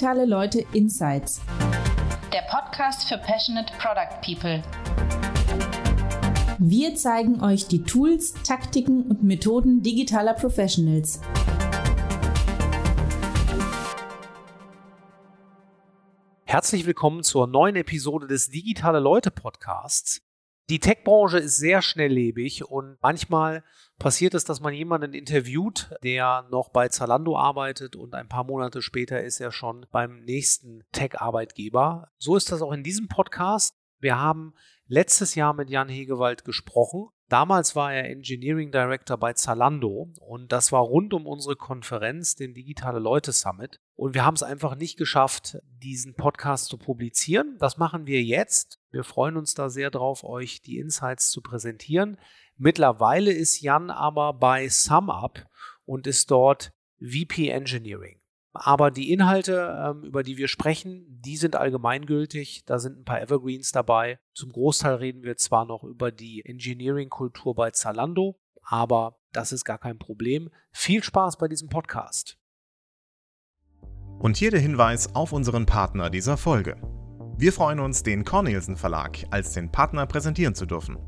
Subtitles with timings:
[0.00, 1.42] Digitale Leute Insights.
[2.32, 4.62] Der Podcast für Passionate Product People.
[6.58, 11.20] Wir zeigen euch die Tools, Taktiken und Methoden digitaler Professionals.
[16.44, 20.22] Herzlich willkommen zur neuen Episode des Digitale Leute Podcasts.
[20.70, 23.64] Die Tech-Branche ist sehr schnelllebig und manchmal
[23.98, 28.80] passiert es, dass man jemanden interviewt, der noch bei Zalando arbeitet und ein paar Monate
[28.80, 32.12] später ist er schon beim nächsten Tech-Arbeitgeber.
[32.18, 33.74] So ist das auch in diesem Podcast.
[33.98, 34.54] Wir haben
[34.86, 37.08] letztes Jahr mit Jan Hegewald gesprochen.
[37.28, 42.54] Damals war er Engineering Director bei Zalando und das war rund um unsere Konferenz, den
[42.54, 43.80] Digitale Leute Summit.
[44.00, 47.58] Und wir haben es einfach nicht geschafft, diesen Podcast zu publizieren.
[47.58, 48.80] Das machen wir jetzt.
[48.90, 52.16] Wir freuen uns da sehr drauf, euch die Insights zu präsentieren.
[52.56, 55.44] Mittlerweile ist Jan aber bei SumUp
[55.84, 58.18] und ist dort VP Engineering.
[58.54, 62.64] Aber die Inhalte, ähm, über die wir sprechen, die sind allgemeingültig.
[62.64, 64.18] Da sind ein paar Evergreens dabei.
[64.32, 69.76] Zum Großteil reden wir zwar noch über die Engineering-Kultur bei Zalando, aber das ist gar
[69.76, 70.48] kein Problem.
[70.72, 72.39] Viel Spaß bei diesem Podcast.
[74.20, 76.76] Und hier der Hinweis auf unseren Partner dieser Folge.
[77.38, 80.98] Wir freuen uns, den Cornelsen Verlag als den Partner präsentieren zu dürfen.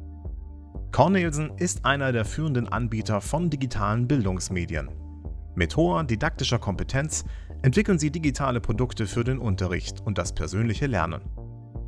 [0.92, 4.88] Cornelsen ist einer der führenden Anbieter von digitalen Bildungsmedien.
[5.54, 7.26] Mit hoher didaktischer Kompetenz
[7.60, 11.20] entwickeln sie digitale Produkte für den Unterricht und das persönliche Lernen.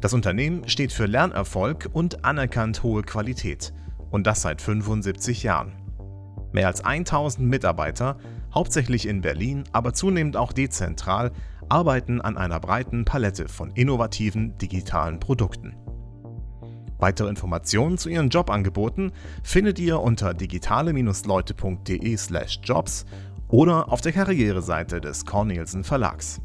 [0.02, 3.72] Das Unternehmen steht für Lernerfolg und anerkannt hohe Qualität
[4.10, 5.72] und das seit 75 Jahren.
[6.52, 8.18] Mehr als 1000 Mitarbeiter,
[8.54, 11.32] hauptsächlich in Berlin, aber zunehmend auch dezentral,
[11.68, 15.74] arbeiten an einer breiten Palette von innovativen digitalen Produkten.
[16.98, 19.10] Weitere Informationen zu ihren Jobangeboten
[19.42, 23.04] findet ihr unter digitale-leute.de/jobs
[23.48, 26.40] oder auf der Karriereseite des Cornelsen Verlags.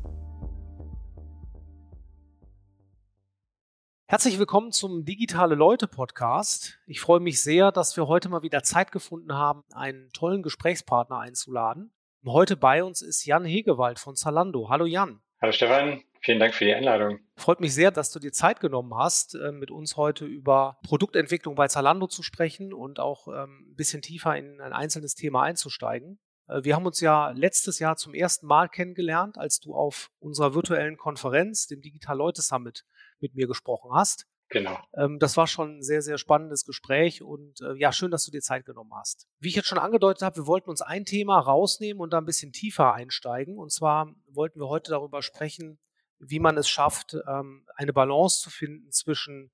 [4.08, 6.80] Herzlich willkommen zum Digitale Leute Podcast.
[6.88, 11.20] Ich freue mich sehr, dass wir heute mal wieder Zeit gefunden haben, einen tollen Gesprächspartner
[11.20, 11.92] einzuladen.
[12.26, 14.70] Heute bei uns ist Jan Hegewald von Zalando.
[14.70, 15.22] Hallo Jan.
[15.42, 17.20] Hallo Stefan, vielen Dank für die Einladung.
[17.38, 21.56] Freut mich sehr, dass du dir Zeit genommen hast, äh, mit uns heute über Produktentwicklung
[21.56, 26.20] bei Zalando zu sprechen und auch ähm, ein bisschen tiefer in ein einzelnes Thema einzusteigen.
[26.50, 30.54] Äh, wir haben uns ja letztes Jahr zum ersten Mal kennengelernt, als du auf unserer
[30.54, 32.84] virtuellen Konferenz, dem Digital Leute Summit,
[33.22, 34.28] mit mir gesprochen hast.
[34.50, 34.80] Genau.
[34.96, 38.32] Ähm, das war schon ein sehr, sehr spannendes Gespräch und äh, ja, schön, dass du
[38.32, 39.28] dir Zeit genommen hast.
[39.40, 42.26] Wie ich jetzt schon angedeutet habe, wir wollten uns ein Thema rausnehmen und da ein
[42.26, 43.58] bisschen tiefer einsteigen.
[43.58, 45.80] Und zwar wollten wir heute darüber sprechen,
[46.18, 49.52] wie man es schafft, ähm, eine Balance zu finden zwischen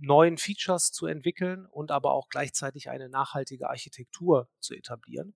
[0.00, 5.34] neuen Features zu entwickeln und aber auch gleichzeitig eine nachhaltige Architektur zu etablieren.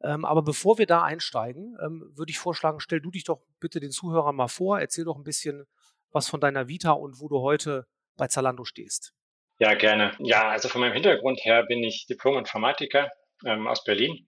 [0.00, 3.78] Ähm, aber bevor wir da einsteigen, ähm, würde ich vorschlagen, stell du dich doch bitte
[3.78, 5.64] den Zuhörern mal vor, erzähl doch ein bisschen
[6.10, 7.86] was von deiner Vita und wo du heute
[8.16, 9.12] bei Zalando stehst.
[9.58, 10.12] Ja, gerne.
[10.18, 13.10] Ja, also von meinem Hintergrund her bin ich Diplom-Informatiker
[13.46, 14.26] ähm, aus Berlin.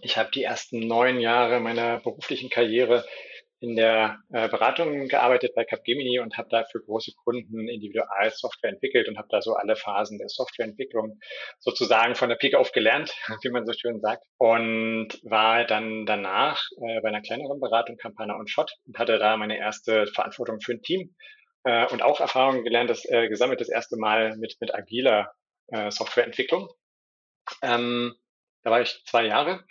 [0.00, 3.04] Ich habe die ersten neun Jahre meiner beruflichen Karriere
[3.64, 9.08] in der äh, Beratung gearbeitet bei Capgemini und habe da für große Kunden Individualsoftware entwickelt
[9.08, 11.18] und habe da so alle Phasen der Softwareentwicklung
[11.60, 14.24] sozusagen von der Pike auf gelernt, wie man so schön sagt.
[14.36, 19.36] Und war dann danach äh, bei einer kleineren Beratung Campana und Schott und hatte da
[19.36, 21.14] meine erste Verantwortung für ein Team
[21.64, 25.32] äh, und auch Erfahrungen gelernt, das äh, gesammelt das erste Mal mit, mit agiler
[25.68, 26.68] äh, Softwareentwicklung.
[27.62, 28.14] Ähm,
[28.62, 29.64] da war ich zwei Jahre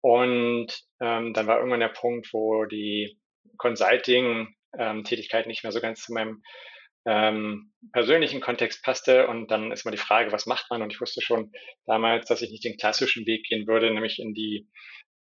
[0.00, 0.68] und
[1.00, 3.18] ähm, dann war irgendwann der Punkt, wo die
[3.58, 6.42] Consulting-Tätigkeit ähm, nicht mehr so ganz zu meinem
[7.04, 9.26] ähm, persönlichen Kontext passte.
[9.28, 10.82] Und dann ist mal die Frage, was macht man?
[10.82, 11.52] Und ich wusste schon
[11.86, 14.68] damals, dass ich nicht den klassischen Weg gehen würde, nämlich in die,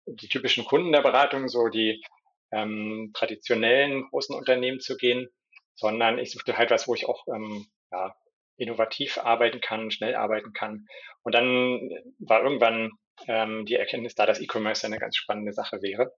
[0.06, 2.04] die typischen Kunden der Beratung, so die
[2.52, 5.28] ähm, traditionellen großen Unternehmen zu gehen,
[5.78, 8.16] sondern ich suchte halt was, wo ich auch ähm, ja,
[8.58, 10.88] innovativ arbeiten kann, schnell arbeiten kann.
[11.24, 11.90] Und dann
[12.20, 12.92] war irgendwann
[13.28, 16.14] ähm, die Erkenntnis da, dass E-Commerce eine ganz spannende Sache wäre.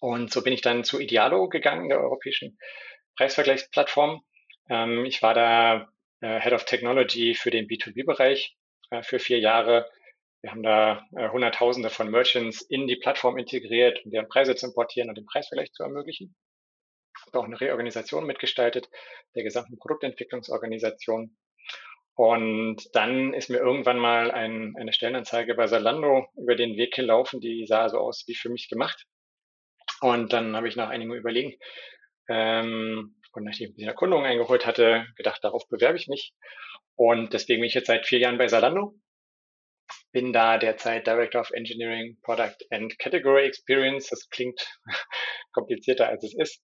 [0.00, 2.58] Und so bin ich dann zu Idealo gegangen, der europäischen
[3.16, 4.22] Preisvergleichsplattform.
[4.68, 5.88] Ähm, ich war da
[6.20, 8.56] äh, Head of Technology für den B2B-Bereich
[8.90, 9.90] äh, für vier Jahre.
[10.40, 14.66] Wir haben da äh, Hunderttausende von Merchants in die Plattform integriert, um deren Preise zu
[14.66, 16.34] importieren und den Preisvergleich zu ermöglichen.
[17.26, 18.88] Habe auch eine Reorganisation mitgestaltet
[19.34, 21.36] der gesamten Produktentwicklungsorganisation.
[22.14, 27.40] Und dann ist mir irgendwann mal ein, eine Stellenanzeige bei Zalando über den Weg gelaufen,
[27.40, 29.06] die sah so aus wie für mich gemacht.
[30.00, 31.54] Und dann habe ich nach einigem Überlegen
[32.28, 36.34] ähm, und nachdem ich ein bisschen Erkundungen eingeholt hatte, gedacht, darauf bewerbe ich mich.
[36.96, 38.94] Und deswegen bin ich jetzt seit vier Jahren bei Salando.
[40.12, 44.08] bin da derzeit Director of Engineering, Product and Category Experience.
[44.08, 44.60] Das klingt
[45.52, 46.62] komplizierter als es ist.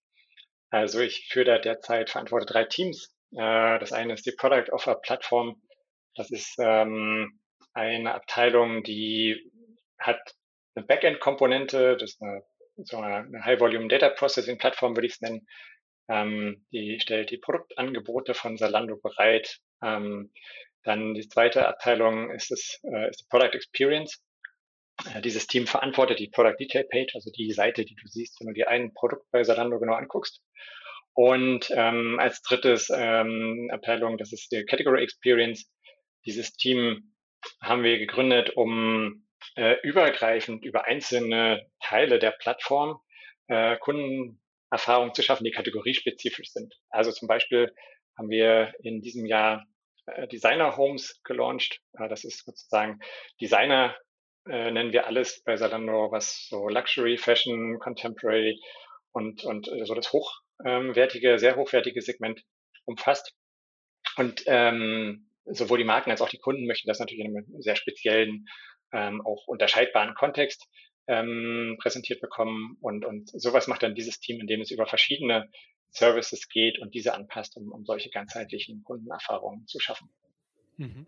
[0.71, 3.15] Also ich führe da derzeit, verantworte drei Teams.
[3.33, 5.61] Äh, das eine ist die Product Offer Plattform.
[6.15, 7.41] Das ist ähm,
[7.73, 9.51] eine Abteilung, die
[9.99, 10.21] hat
[10.75, 12.43] eine Backend-Komponente, das ist eine,
[12.77, 15.47] so eine High-Volume Data Processing Plattform, würde ich es nennen.
[16.09, 19.59] Ähm, die stellt die Produktangebote von Zalando bereit.
[19.83, 20.33] Ähm,
[20.85, 24.23] dann die zweite Abteilung ist, das, äh, ist die Product Experience.
[25.15, 28.49] Äh, dieses Team verantwortet die Product Detail Page, also die Seite, die du siehst, wenn
[28.49, 30.43] du dir ein Produkt bei Zalando genau anguckst.
[31.15, 35.71] Und ähm, als drittes ähm, Abteilung, das ist die Category Experience.
[36.25, 37.15] Dieses Team
[37.61, 43.01] haben wir gegründet, um äh, übergreifend über einzelne Teile der Plattform
[43.49, 46.75] äh, Kundenerfahrungen zu schaffen, die kategoriespezifisch sind.
[46.91, 47.75] Also zum Beispiel
[48.17, 49.65] haben wir in diesem Jahr
[50.07, 51.81] äh, Designer Homes gelauncht.
[51.99, 53.01] Äh, das ist sozusagen
[53.41, 53.97] Designer
[54.49, 58.61] äh, nennen wir alles bei Salando, was so Luxury, Fashion, Contemporary
[59.13, 62.43] und, und so das hochwertige, sehr hochwertige Segment
[62.85, 63.35] umfasst.
[64.17, 67.77] Und ähm, sowohl die Marken als auch die Kunden möchten das natürlich in einem sehr
[67.77, 68.47] speziellen,
[68.93, 70.67] ähm, auch unterscheidbaren Kontext
[71.07, 72.77] ähm, präsentiert bekommen.
[72.81, 75.51] Und, und sowas macht dann dieses Team, indem es über verschiedene
[75.91, 80.11] Services geht und diese anpasst, um, um solche ganzheitlichen Kundenerfahrungen zu schaffen.
[80.77, 81.07] Mhm.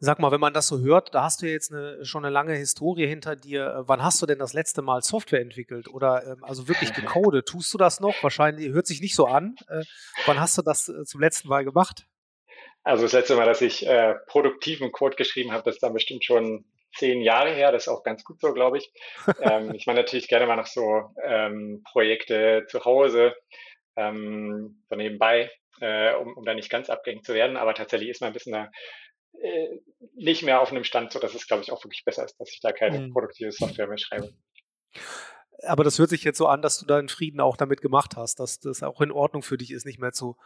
[0.00, 2.54] Sag mal, wenn man das so hört, da hast du jetzt eine, schon eine lange
[2.54, 3.84] Historie hinter dir.
[3.86, 7.46] Wann hast du denn das letzte Mal Software entwickelt oder ähm, also wirklich gecodet?
[7.46, 8.14] Tust du das noch?
[8.22, 9.56] Wahrscheinlich hört sich nicht so an.
[9.68, 9.82] Äh,
[10.26, 12.06] wann hast du das äh, zum letzten Mal gemacht?
[12.82, 16.24] Also das letzte Mal, dass ich äh, produktiven Code geschrieben habe, das ist dann bestimmt
[16.24, 16.66] schon
[16.96, 17.72] zehn Jahre her.
[17.72, 18.92] Das ist auch ganz gut so, glaube ich.
[19.40, 23.34] ähm, ich mache natürlich gerne mal noch so ähm, Projekte zu Hause,
[23.96, 25.50] ähm, so nebenbei,
[25.80, 27.56] äh, um, um da nicht ganz abgängig zu werden.
[27.56, 28.70] Aber tatsächlich ist man ein bisschen da,
[29.40, 29.80] äh,
[30.14, 32.50] nicht mehr auf einem Stand, so dass es, glaube ich, auch wirklich besser ist, dass
[32.50, 33.12] ich da keine mhm.
[33.12, 34.32] produktive Software mehr schreibe.
[35.62, 38.16] Aber das hört sich jetzt so an, dass du da einen Frieden auch damit gemacht
[38.16, 40.36] hast, dass das auch in Ordnung für dich ist, nicht mehr zu,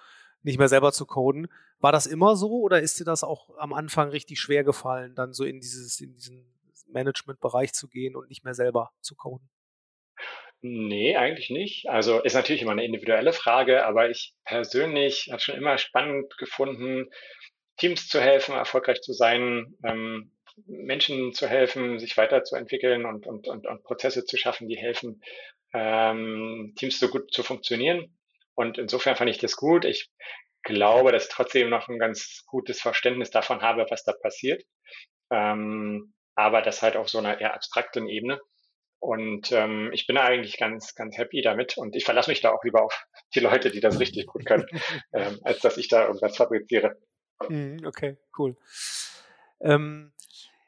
[0.43, 1.49] nicht mehr selber zu coden.
[1.81, 5.33] War das immer so oder ist dir das auch am Anfang richtig schwer gefallen, dann
[5.33, 6.55] so in dieses, in diesen
[6.89, 9.49] Management-Bereich zu gehen und nicht mehr selber zu coden?
[10.61, 11.89] Nee, eigentlich nicht.
[11.89, 17.09] Also ist natürlich immer eine individuelle Frage, aber ich persönlich habe schon immer spannend gefunden,
[17.79, 20.33] Teams zu helfen, erfolgreich zu sein, ähm,
[20.67, 25.23] Menschen zu helfen, sich weiterzuentwickeln und, und, und, und Prozesse zu schaffen, die helfen,
[25.73, 28.19] ähm, Teams so gut zu funktionieren.
[28.55, 29.85] Und insofern fand ich das gut.
[29.85, 30.11] Ich
[30.65, 34.65] glaube, dass ich trotzdem noch ein ganz gutes Verständnis davon habe, was da passiert.
[35.31, 38.41] Ähm, aber das halt auf so einer eher abstrakten Ebene.
[39.01, 41.79] Und ähm, ich bin eigentlich ganz, ganz happy damit.
[41.79, 44.67] Und ich verlasse mich da auch lieber auf die Leute, die das richtig gut können,
[45.15, 46.97] ähm, als dass ich da irgendwas fabriziere.
[47.49, 48.57] Mhm, okay, cool.
[49.61, 50.13] Ähm,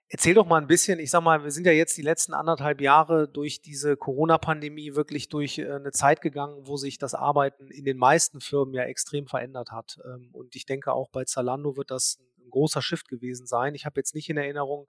[0.09, 2.81] erzähl doch mal ein bisschen, ich sag mal, wir sind ja jetzt die letzten anderthalb
[2.81, 7.85] Jahre durch diese Corona-Pandemie wirklich durch äh, eine Zeit gegangen, wo sich das Arbeiten in
[7.85, 9.99] den meisten Firmen ja extrem verändert hat.
[10.05, 13.75] Ähm, und ich denke auch bei Zalando wird das ein großer Shift gewesen sein.
[13.75, 14.89] Ich habe jetzt nicht in Erinnerung,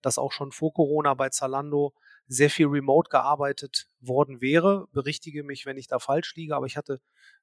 [0.00, 1.94] dass auch schon vor Corona bei Zalando
[2.26, 4.86] sehr viel remote gearbeitet worden wäre.
[4.92, 7.00] Berichtige mich, wenn ich da falsch liege, aber ich hatte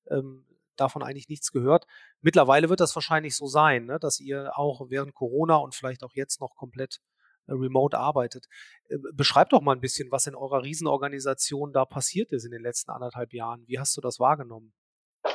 [0.10, 0.46] ähm,
[0.80, 1.86] davon eigentlich nichts gehört.
[2.22, 6.14] Mittlerweile wird das wahrscheinlich so sein, ne, dass ihr auch während Corona und vielleicht auch
[6.14, 7.00] jetzt noch komplett
[7.48, 8.46] äh, remote arbeitet.
[8.90, 12.62] Äh, beschreibt doch mal ein bisschen, was in eurer Riesenorganisation da passiert ist in den
[12.62, 13.64] letzten anderthalb Jahren.
[13.68, 14.74] Wie hast du das wahrgenommen?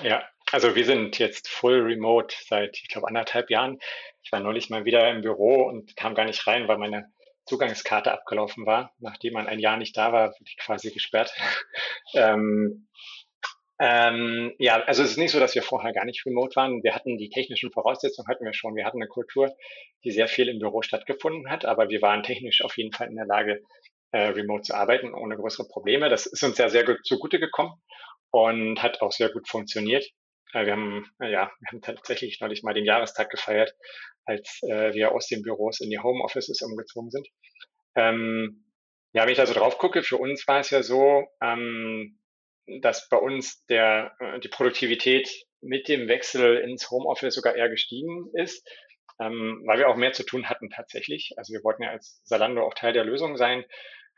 [0.02, 3.78] Ja, also wir sind jetzt full remote seit, ich glaube, anderthalb Jahren.
[4.22, 7.12] Ich war neulich mal wieder im Büro und kam gar nicht rein, weil meine
[7.46, 8.94] Zugangskarte abgelaufen war.
[8.98, 11.32] Nachdem man ein Jahr nicht da war, wurde ich quasi gesperrt.
[12.14, 12.88] ähm,
[13.86, 16.82] ähm, ja, also es ist nicht so, dass wir vorher gar nicht remote waren.
[16.82, 18.76] Wir hatten die technischen Voraussetzungen, hatten wir schon.
[18.76, 19.54] Wir hatten eine Kultur,
[20.04, 23.16] die sehr viel im Büro stattgefunden hat, aber wir waren technisch auf jeden Fall in
[23.16, 23.60] der Lage,
[24.12, 26.08] äh, remote zu arbeiten, ohne größere Probleme.
[26.08, 27.74] Das ist uns ja sehr gut zugute gekommen
[28.30, 30.06] und hat auch sehr gut funktioniert.
[30.54, 33.74] Äh, wir haben, äh, ja, wir haben tatsächlich neulich mal den Jahrestag gefeiert,
[34.24, 37.28] als äh, wir aus den Büros in die Homeoffices umgezogen sind.
[37.96, 38.64] Ähm,
[39.12, 42.18] ja, wenn ich da so drauf gucke, für uns war es ja so, ähm,
[42.80, 45.28] dass bei uns der, äh, die Produktivität
[45.60, 48.68] mit dem Wechsel ins Homeoffice sogar eher gestiegen ist,
[49.20, 51.32] ähm, weil wir auch mehr zu tun hatten tatsächlich.
[51.36, 53.64] Also wir wollten ja als Salando auch Teil der Lösung sein,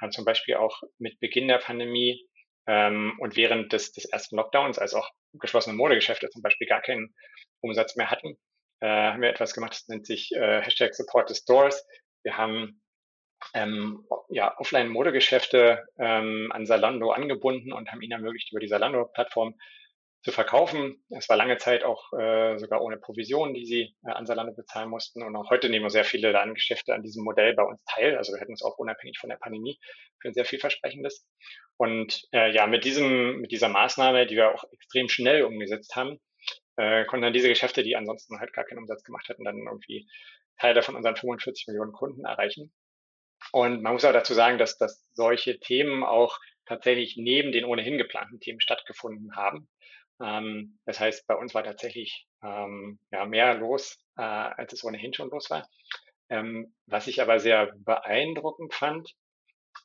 [0.01, 2.27] haben zum Beispiel auch mit Beginn der Pandemie
[2.67, 7.15] ähm, und während des, des ersten Lockdowns, als auch geschlossene Modegeschäfte zum Beispiel gar keinen
[7.61, 8.37] Umsatz mehr hatten,
[8.81, 11.87] äh, haben wir etwas gemacht, das nennt sich äh, Hashtag Support the Stores.
[12.23, 12.83] Wir haben
[13.55, 19.55] ähm, ja, Offline-Modegeschäfte ähm, an Salando angebunden und haben ihnen ermöglicht, über die Salando-Plattform
[20.27, 21.05] zu verkaufen.
[21.11, 24.91] Es war lange Zeit auch äh, sogar ohne Provision, die sie äh, an Salando bezahlen
[24.91, 25.23] mussten.
[25.23, 28.17] Und auch heute nehmen sehr viele Ladengeschäfte an diesem Modell bei uns teil.
[28.17, 29.79] Also wir hätten es auch unabhängig von der Pandemie
[30.21, 31.29] für ein sehr vielversprechendes.
[31.77, 36.19] Und äh, ja, mit diesem, mit dieser Maßnahme, die wir auch extrem schnell umgesetzt haben,
[36.77, 40.09] äh, konnten dann diese Geschäfte, die ansonsten halt gar keinen Umsatz gemacht hatten, dann irgendwie
[40.59, 42.73] Teile von unseren 45 Millionen Kunden erreichen.
[43.57, 47.97] Und man muss auch dazu sagen, dass, dass solche Themen auch tatsächlich neben den ohnehin
[47.97, 49.67] geplanten Themen stattgefunden haben.
[50.21, 55.15] Ähm, das heißt, bei uns war tatsächlich ähm, ja, mehr los, äh, als es ohnehin
[55.15, 55.67] schon los war.
[56.29, 59.15] Ähm, was ich aber sehr beeindruckend fand,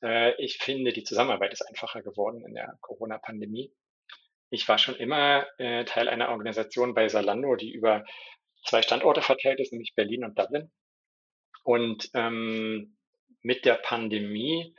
[0.03, 3.71] äh, ich finde, die Zusammenarbeit ist einfacher geworden in der Corona-Pandemie.
[4.49, 8.03] Ich war schon immer äh, Teil einer Organisation bei Salando, die über
[8.65, 10.69] zwei Standorte verteilt ist, nämlich Berlin und Dublin.
[11.63, 12.97] Und ähm,
[13.41, 14.75] mit der Pandemie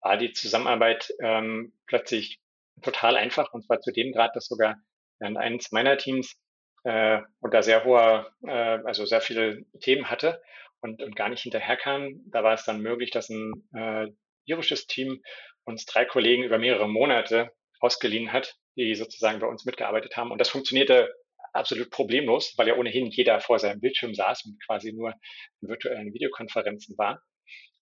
[0.00, 2.40] war die Zusammenarbeit ähm, plötzlich
[2.82, 4.76] total einfach und zwar zu dem Grad, dass sogar
[5.18, 6.36] eines meiner Teams
[6.84, 10.40] äh, unter sehr hoher, äh, also sehr viele Themen hatte
[10.80, 12.20] und, und gar nicht hinterherkam.
[12.26, 14.08] Da war es dann möglich, dass ein äh,
[14.44, 15.22] irisches Team
[15.64, 20.30] uns drei Kollegen über mehrere Monate ausgeliehen hat, die sozusagen bei uns mitgearbeitet haben.
[20.30, 21.12] Und das funktionierte
[21.52, 25.14] absolut problemlos, weil ja ohnehin jeder vor seinem Bildschirm saß und quasi nur
[25.60, 27.22] in virtuellen Videokonferenzen war.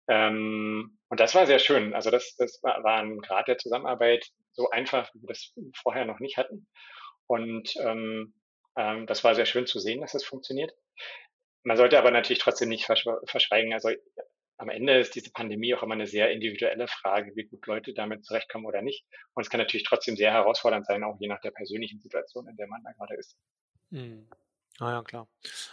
[0.07, 1.93] Ähm, und das war sehr schön.
[1.93, 6.19] Also das, das war, ein Grad der Zusammenarbeit so einfach, wie wir das vorher noch
[6.19, 6.67] nicht hatten.
[7.27, 8.33] Und ähm,
[8.75, 10.73] ähm, das war sehr schön zu sehen, dass das funktioniert.
[11.63, 13.73] Man sollte aber natürlich trotzdem nicht verschweigen.
[13.73, 13.89] Also
[14.57, 18.25] am Ende ist diese Pandemie auch immer eine sehr individuelle Frage, wie gut Leute damit
[18.25, 19.05] zurechtkommen oder nicht.
[19.33, 22.55] Und es kann natürlich trotzdem sehr herausfordernd sein, auch je nach der persönlichen Situation, in
[22.57, 23.37] der man da gerade ist.
[23.89, 24.29] Mhm.
[24.79, 25.27] Ah ja, klar.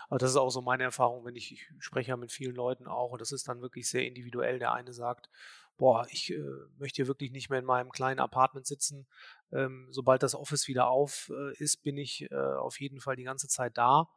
[0.09, 2.87] Aber das ist auch so meine Erfahrung, wenn ich, ich spreche ja mit vielen Leuten
[2.87, 4.59] auch und das ist dann wirklich sehr individuell.
[4.59, 5.31] Der eine sagt,
[5.79, 6.43] boah, ich äh,
[6.79, 9.07] möchte wirklich nicht mehr in meinem kleinen Apartment sitzen.
[9.53, 13.25] Ähm, sobald das Office wieder auf äh, ist, bin ich äh, auf jeden Fall die
[13.25, 14.09] ganze Zeit da.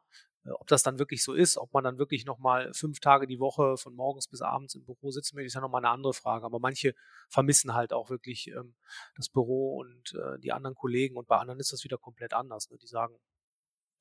[0.44, 3.38] Äh, ob das dann wirklich so ist, ob man dann wirklich nochmal fünf Tage die
[3.38, 6.44] Woche von morgens bis abends im Büro sitzen möchte, ist ja nochmal eine andere Frage.
[6.44, 6.94] Aber manche
[7.28, 8.74] vermissen halt auch wirklich ähm,
[9.16, 12.70] das Büro und äh, die anderen Kollegen und bei anderen ist das wieder komplett anders.
[12.70, 12.78] Ne?
[12.78, 13.16] Die sagen,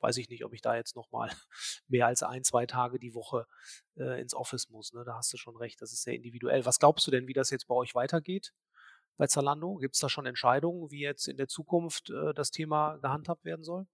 [0.02, 1.30] weiß ich nicht, ob ich da jetzt nochmal
[1.88, 3.46] mehr als ein, zwei Tage die Woche
[3.98, 4.94] äh, ins Office muss.
[4.94, 5.04] Ne?
[5.06, 6.66] Da hast du schon recht, das ist sehr individuell.
[6.66, 8.54] Was glaubst du denn, wie das jetzt bei euch weitergeht
[9.18, 9.76] bei Zalando?
[9.76, 13.64] Gibt es da schon Entscheidungen, wie jetzt in der Zukunft äh, das Thema gehandhabt werden
[13.64, 13.86] soll?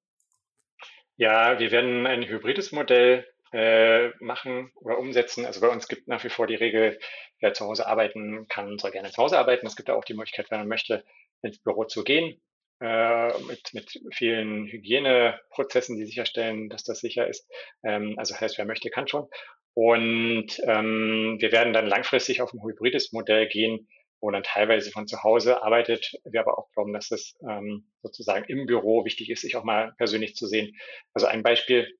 [1.16, 5.46] Ja, wir werden ein hybrides Modell äh, machen oder umsetzen.
[5.46, 7.00] Also bei uns gibt nach wie vor die Regel,
[7.40, 9.66] wer zu Hause arbeiten kann, soll gerne zu Hause arbeiten.
[9.66, 11.04] Es gibt auch die Möglichkeit, wenn man möchte,
[11.42, 12.40] ins Büro zu gehen
[12.80, 17.50] mit, mit vielen Hygieneprozessen, die sicherstellen, dass das sicher ist.
[17.84, 19.28] Ähm, also heißt, wer möchte, kann schon.
[19.74, 23.88] Und ähm, wir werden dann langfristig auf ein hybrides Modell gehen,
[24.20, 26.14] wo dann teilweise von zu Hause arbeitet.
[26.26, 29.94] Wir aber auch glauben, dass es ähm, sozusagen im Büro wichtig ist, sich auch mal
[29.98, 30.76] persönlich zu sehen.
[31.14, 31.96] Also ein Beispiel,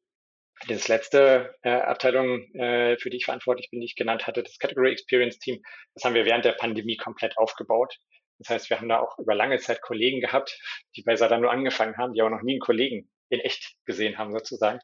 [0.68, 4.58] das letzte äh, Abteilung, äh, für die ich verantwortlich bin, die ich genannt hatte, das
[4.58, 5.62] Category Experience Team,
[5.94, 8.00] das haben wir während der Pandemie komplett aufgebaut.
[8.40, 10.60] Das heißt, wir haben da auch über lange Zeit Kollegen gehabt,
[10.96, 14.32] die bei Salando angefangen haben, die aber noch nie einen Kollegen in echt gesehen haben
[14.32, 14.80] sozusagen.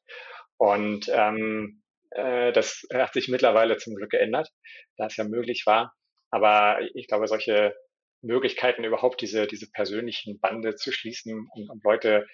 [0.57, 4.49] Und ähm, äh, das hat sich mittlerweile zum Glück geändert,
[4.97, 5.93] da es ja möglich war.
[6.29, 7.75] Aber ich glaube, solche
[8.21, 12.25] Möglichkeiten überhaupt diese, diese persönlichen Bande zu schließen und, und Leute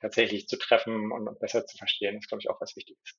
[0.00, 3.18] tatsächlich zu treffen und, und besser zu verstehen, ist, glaube ich, auch was Wichtiges.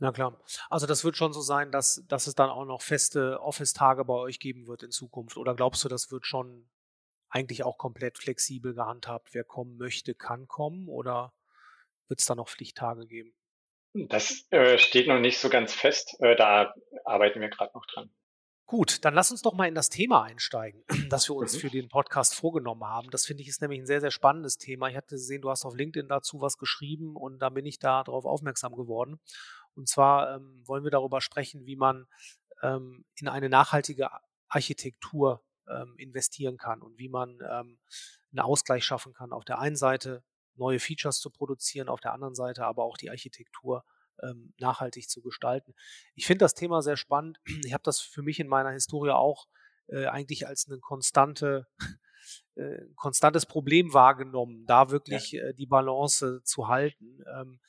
[0.00, 0.42] Na klar.
[0.70, 4.14] Also das wird schon so sein, dass, dass es dann auch noch feste Office-Tage bei
[4.14, 5.36] euch geben wird in Zukunft.
[5.36, 6.70] Oder glaubst du, das wird schon
[7.28, 9.34] eigentlich auch komplett flexibel gehandhabt?
[9.34, 10.88] Wer kommen möchte, kann kommen?
[10.88, 11.34] Oder
[12.08, 13.34] wird es da noch Pflichttage geben?
[13.92, 16.16] Das äh, steht noch nicht so ganz fest.
[16.20, 18.10] Äh, da arbeiten wir gerade noch dran.
[18.70, 21.58] Gut, dann lass uns doch mal in das Thema einsteigen, das wir uns mhm.
[21.58, 23.10] für den Podcast vorgenommen haben.
[23.10, 24.88] Das finde ich ist nämlich ein sehr, sehr spannendes Thema.
[24.88, 28.04] Ich hatte gesehen, du hast auf LinkedIn dazu was geschrieben und da bin ich da
[28.04, 29.18] darauf aufmerksam geworden.
[29.74, 32.06] Und zwar ähm, wollen wir darüber sprechen, wie man
[32.62, 34.10] ähm, in eine nachhaltige
[34.48, 37.78] Architektur ähm, investieren kann und wie man ähm,
[38.32, 39.32] einen Ausgleich schaffen kann.
[39.32, 40.22] Auf der einen Seite
[40.56, 43.84] neue Features zu produzieren, auf der anderen Seite aber auch die Architektur
[44.22, 45.74] ähm, nachhaltig zu gestalten.
[46.14, 47.40] Ich finde das Thema sehr spannend.
[47.64, 49.46] Ich habe das für mich in meiner Historie auch
[49.86, 51.66] äh, eigentlich als eine konstante
[52.56, 55.44] äh, konstantes Problem wahrgenommen, da wirklich ja.
[55.44, 57.22] äh, die Balance zu halten.
[57.34, 57.60] Ähm,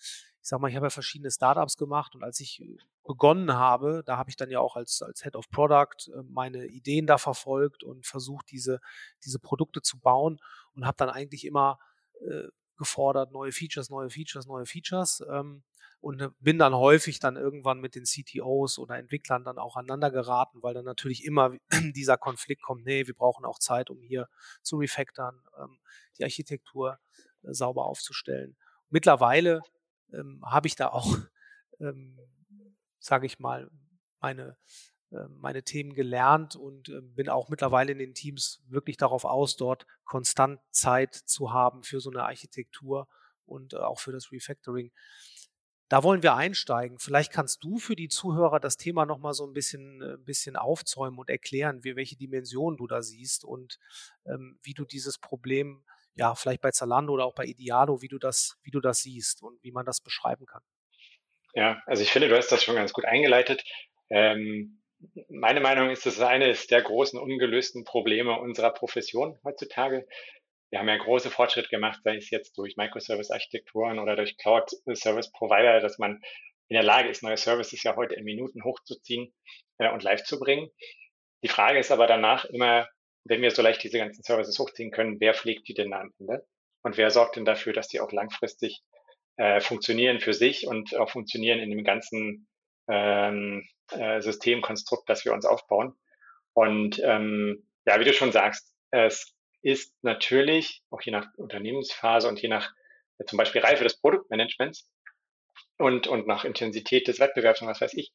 [0.42, 4.04] ich sag mal, ich habe ja verschiedene Startups gemacht und als ich äh, begonnen habe,
[4.06, 7.18] da habe ich dann ja auch als, als Head of Product äh, meine Ideen da
[7.18, 8.80] verfolgt und versucht, diese,
[9.24, 10.40] diese Produkte zu bauen
[10.74, 11.78] und habe dann eigentlich immer
[12.22, 15.24] äh, gefordert, neue Features, neue Features, neue Features.
[15.32, 15.64] Ähm,
[16.00, 20.10] und äh, bin dann häufig dann irgendwann mit den CTOs oder Entwicklern dann auch aneinander
[20.10, 21.56] geraten, weil dann natürlich immer
[21.96, 24.28] dieser Konflikt kommt, nee, wir brauchen auch Zeit, um hier
[24.64, 25.78] zu refactoren, ähm,
[26.18, 26.98] die Architektur
[27.44, 28.58] sauber aufzustellen.
[28.90, 29.62] Mittlerweile
[30.14, 31.18] ähm, habe ich da auch,
[31.80, 32.20] ähm,
[33.00, 33.70] sage ich mal,
[34.20, 34.58] meine
[35.12, 39.58] ähm, meine Themen gelernt und ähm, bin auch mittlerweile in den Teams wirklich darauf aus,
[39.58, 43.08] dort konstant Zeit zu haben für so eine Architektur
[43.46, 44.92] und äh, auch für das Refactoring.
[45.90, 46.98] Da wollen wir einsteigen.
[47.00, 50.56] Vielleicht kannst du für die Zuhörer das Thema nochmal so ein bisschen, ein äh, bisschen
[50.56, 53.80] aufzäumen und erklären, wie, welche Dimensionen du da siehst und
[54.26, 55.84] ähm, wie du dieses Problem,
[56.16, 59.42] ja, vielleicht bei Zalando oder auch bei Idealo, wie du das, wie du das siehst
[59.44, 60.62] und wie man das beschreiben kann.
[61.54, 63.64] Ja, also ich finde, du hast das schon ganz gut eingeleitet.
[64.10, 64.82] Ähm,
[65.30, 70.08] meine Meinung ist, das ist eines der großen ungelösten Probleme unserer Profession heutzutage.
[70.70, 75.98] Wir haben ja große Fortschritte gemacht, sei es jetzt durch Microservice-Architekturen oder durch Cloud-Service-Provider, dass
[75.98, 76.22] man
[76.70, 79.34] in der Lage ist, neue Services ja heute in Minuten hochzuziehen
[79.80, 80.70] äh, und live zu bringen.
[81.44, 82.88] Die Frage ist aber danach immer,
[83.24, 86.46] wenn wir so leicht diese ganzen Services hochziehen können, wer pflegt die denn am Ende?
[86.84, 88.82] Und wer sorgt denn dafür, dass die auch langfristig
[89.38, 92.48] äh, funktionieren für sich und auch funktionieren in dem ganzen
[92.90, 95.94] ähm, äh, Systemkonstrukt, das wir uns aufbauen.
[96.54, 102.42] Und ähm, ja, wie du schon sagst, es ist natürlich auch je nach Unternehmensphase und
[102.42, 102.72] je nach
[103.20, 104.90] äh, zum Beispiel Reife des Produktmanagements
[105.78, 108.12] und, und nach Intensität des Wettbewerbs und was weiß ich,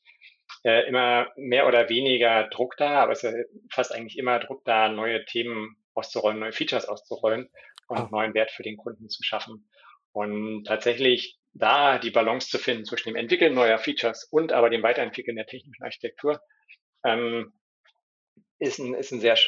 [0.67, 3.37] äh, immer mehr oder weniger Druck da, aber es ist
[3.71, 7.49] fast eigentlich immer Druck da, neue Themen auszurollen, neue Features auszurollen
[7.87, 8.09] und oh.
[8.11, 9.71] neuen Wert für den Kunden zu schaffen.
[10.11, 14.83] Und tatsächlich da die Balance zu finden zwischen dem Entwickeln neuer Features und aber dem
[14.83, 16.41] Weiterentwickeln der technischen Architektur,
[17.05, 17.53] ähm,
[18.59, 19.39] ist, ein, ist eine sehr,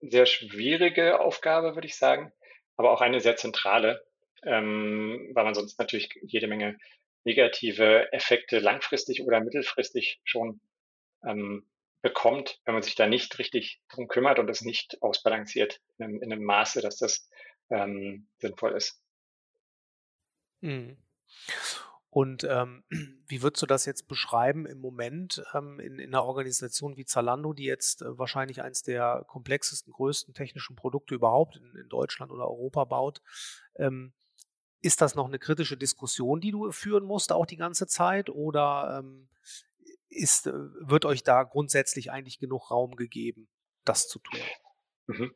[0.00, 2.32] sehr schwierige Aufgabe, würde ich sagen,
[2.76, 4.04] aber auch eine sehr zentrale,
[4.44, 6.78] ähm, weil man sonst natürlich jede Menge
[7.24, 10.60] negative Effekte langfristig oder mittelfristig schon
[11.24, 11.66] ähm,
[12.02, 16.32] bekommt, wenn man sich da nicht richtig drum kümmert und es nicht ausbalanciert in, in
[16.32, 17.28] einem Maße, dass das
[17.70, 19.00] ähm, sinnvoll ist.
[20.60, 20.98] Mhm.
[22.10, 22.84] Und ähm,
[23.26, 27.52] wie würdest du das jetzt beschreiben im Moment ähm, in, in, einer Organisation wie Zalando,
[27.52, 32.44] die jetzt äh, wahrscheinlich eines der komplexesten, größten technischen Produkte überhaupt in, in Deutschland oder
[32.44, 33.20] Europa baut?
[33.76, 34.12] Ähm,
[34.84, 38.28] ist das noch eine kritische Diskussion, die du führen musst, auch die ganze Zeit?
[38.28, 39.28] Oder ähm,
[40.10, 43.48] ist, äh, wird euch da grundsätzlich eigentlich genug Raum gegeben,
[43.84, 44.40] das zu tun?
[45.06, 45.34] Mhm.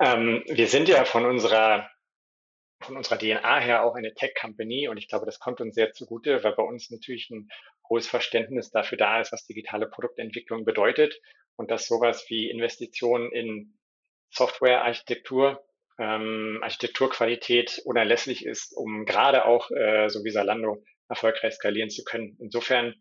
[0.00, 1.90] Ähm, wir sind ja von unserer
[2.80, 6.44] von unserer DNA her auch eine Tech-Company und ich glaube, das kommt uns sehr zugute,
[6.44, 7.48] weil bei uns natürlich ein
[7.88, 11.18] hohes Verständnis dafür da ist, was digitale Produktentwicklung bedeutet
[11.56, 13.78] und dass sowas wie Investitionen in
[14.30, 15.64] Software-Architektur,
[15.98, 22.36] ähm, Architekturqualität unerlässlich ist, um gerade auch äh, so wie Salando erfolgreich skalieren zu können.
[22.40, 22.94] Insofern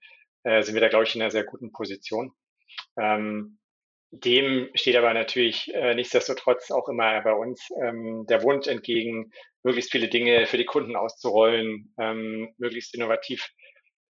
[0.43, 2.34] äh, sind wir da, glaube ich, in einer sehr guten Position.
[2.97, 3.58] Ähm,
[4.12, 9.32] dem steht aber natürlich äh, nichtsdestotrotz auch immer bei uns ähm, der Wunsch entgegen,
[9.63, 13.49] möglichst viele Dinge für die Kunden auszurollen, ähm, möglichst innovativ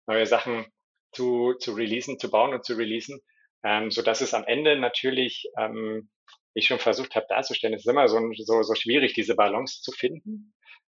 [0.06, 0.66] neue Sachen
[1.14, 3.22] zu, zu releasen, zu bauen und zu releasen,
[3.64, 6.10] ähm, so dass es am Ende natürlich, ähm,
[6.54, 9.92] ich schon versucht habe darzustellen, es ist immer so, so, so schwierig, diese Balance zu
[9.92, 10.54] finden,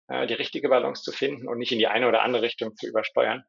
[0.08, 2.88] äh, die richtige Balance zu finden und nicht in die eine oder andere Richtung zu
[2.88, 3.44] übersteuern.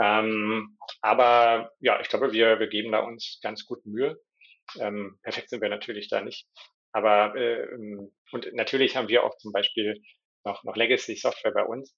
[0.00, 4.20] Ähm, aber ja, ich glaube, wir, wir geben da uns ganz gut Mühe.
[4.78, 6.46] Ähm, perfekt sind wir natürlich da nicht.
[6.92, 7.66] Aber äh,
[8.32, 10.00] und natürlich haben wir auch zum Beispiel
[10.44, 11.96] noch, noch Legacy-Software bei uns.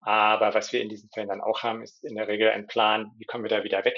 [0.00, 3.10] Aber was wir in diesen Fällen dann auch haben, ist in der Regel ein Plan,
[3.18, 3.96] wie kommen wir da wieder weg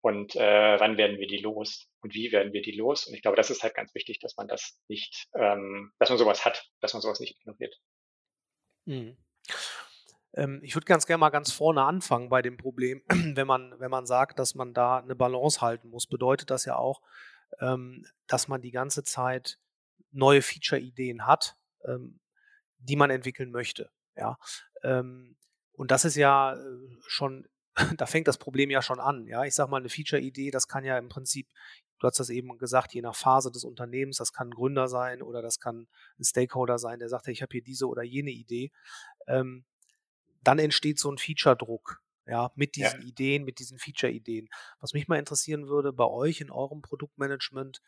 [0.00, 3.06] und äh, wann werden wir die los und wie werden wir die los.
[3.06, 6.18] Und ich glaube, das ist halt ganz wichtig, dass man das nicht, ähm, dass man
[6.18, 7.76] sowas hat, dass man sowas nicht ignoriert.
[8.84, 9.16] Mhm.
[10.34, 13.90] Ähm, ich würde ganz gerne mal ganz vorne anfangen bei dem Problem, wenn man, wenn
[13.90, 17.02] man sagt, dass man da eine Balance halten muss, bedeutet das ja auch,
[17.60, 19.58] ähm, dass man die ganze Zeit
[20.10, 22.20] neue Feature-Ideen hat, ähm,
[22.78, 23.90] die man entwickeln möchte.
[25.78, 26.58] Und das ist ja äh,
[27.06, 27.46] schon,
[27.96, 29.26] da fängt das Problem ja schon an.
[29.26, 31.48] Ja, ich sage mal, eine Feature-Idee, das kann ja im Prinzip,
[31.98, 35.22] du hast das eben gesagt, je nach Phase des Unternehmens, das kann ein Gründer sein
[35.22, 35.88] oder das kann
[36.18, 38.70] ein Stakeholder sein, der sagt, ich habe hier diese oder jene Idee.
[39.26, 39.64] Ähm,
[40.42, 43.06] dann entsteht so ein Feature-Druck ja, mit diesen ja.
[43.06, 44.48] Ideen, mit diesen Feature-Ideen.
[44.80, 47.80] Was mich mal interessieren würde, bei euch in eurem Produktmanagement,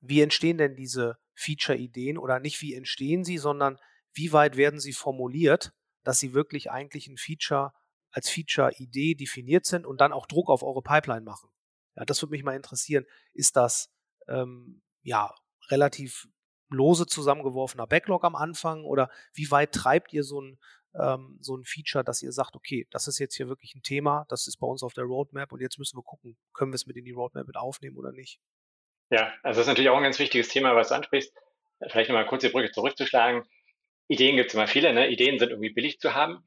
[0.00, 3.78] wie entstehen denn diese Feature-Ideen oder nicht wie entstehen sie, sondern
[4.12, 5.72] wie weit werden sie formuliert,
[6.04, 7.72] dass sie wirklich eigentlich ein Feature
[8.14, 11.50] als Feature-Idee definiert sind und dann auch Druck auf eure Pipeline machen?
[11.96, 13.04] Ja, das würde mich mal interessieren.
[13.32, 13.92] Ist das
[14.28, 15.34] ähm, ja
[15.70, 16.26] relativ
[16.68, 20.58] lose zusammengeworfener Backlog am Anfang oder wie weit treibt ihr so ein
[20.98, 24.26] ähm, so ein Feature, dass ihr sagt, okay, das ist jetzt hier wirklich ein Thema,
[24.28, 26.86] das ist bei uns auf der Roadmap und jetzt müssen wir gucken, können wir es
[26.86, 28.38] mit in die Roadmap mit aufnehmen oder nicht?
[29.10, 31.34] Ja, also das ist natürlich auch ein ganz wichtiges Thema, was du ansprichst.
[31.88, 33.42] Vielleicht nochmal kurz die Brücke zurückzuschlagen.
[34.08, 35.08] Ideen gibt es immer viele, ne?
[35.08, 36.44] Ideen sind irgendwie billig zu haben.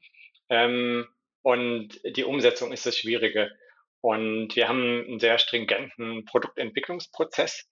[0.48, 1.06] Ähm,
[1.42, 3.50] und die Umsetzung ist das Schwierige.
[4.00, 7.68] Und wir haben einen sehr stringenten Produktentwicklungsprozess,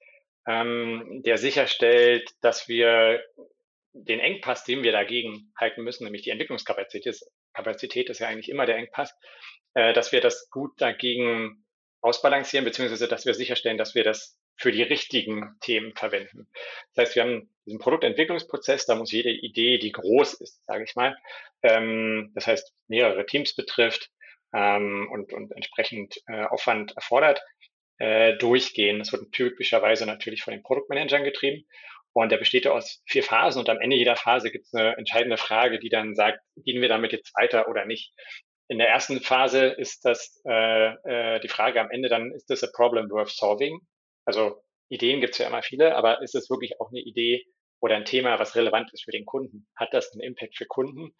[0.47, 3.23] ähm, der sicherstellt, dass wir
[3.93, 7.19] den Engpass, den wir dagegen halten müssen, nämlich die Entwicklungskapazität,
[7.55, 9.15] Kapazität ist ja eigentlich immer der Engpass,
[9.75, 11.65] äh, dass wir das gut dagegen
[12.01, 16.49] ausbalancieren, beziehungsweise dass wir sicherstellen, dass wir das für die richtigen Themen verwenden.
[16.95, 20.95] Das heißt, wir haben diesen Produktentwicklungsprozess, da muss jede Idee, die groß ist, sage ich
[20.95, 21.17] mal,
[21.63, 24.11] ähm, das heißt mehrere Teams betrifft
[24.55, 27.43] ähm, und, und entsprechend äh, Aufwand erfordert,
[27.99, 28.99] äh, durchgehen.
[28.99, 31.67] Das wird typischerweise natürlich von den Produktmanagern getrieben.
[32.13, 35.37] Und der besteht aus vier Phasen und am Ende jeder Phase gibt es eine entscheidende
[35.37, 38.15] Frage, die dann sagt, gehen wir damit jetzt weiter oder nicht.
[38.69, 42.65] In der ersten Phase ist das äh, äh, die Frage am Ende dann, ist das
[42.65, 43.81] a problem worth solving?
[44.27, 47.47] Also Ideen gibt es ja immer viele, aber ist es wirklich auch eine Idee
[47.81, 49.67] oder ein Thema, was relevant ist für den Kunden?
[49.75, 51.15] Hat das einen Impact für Kunden?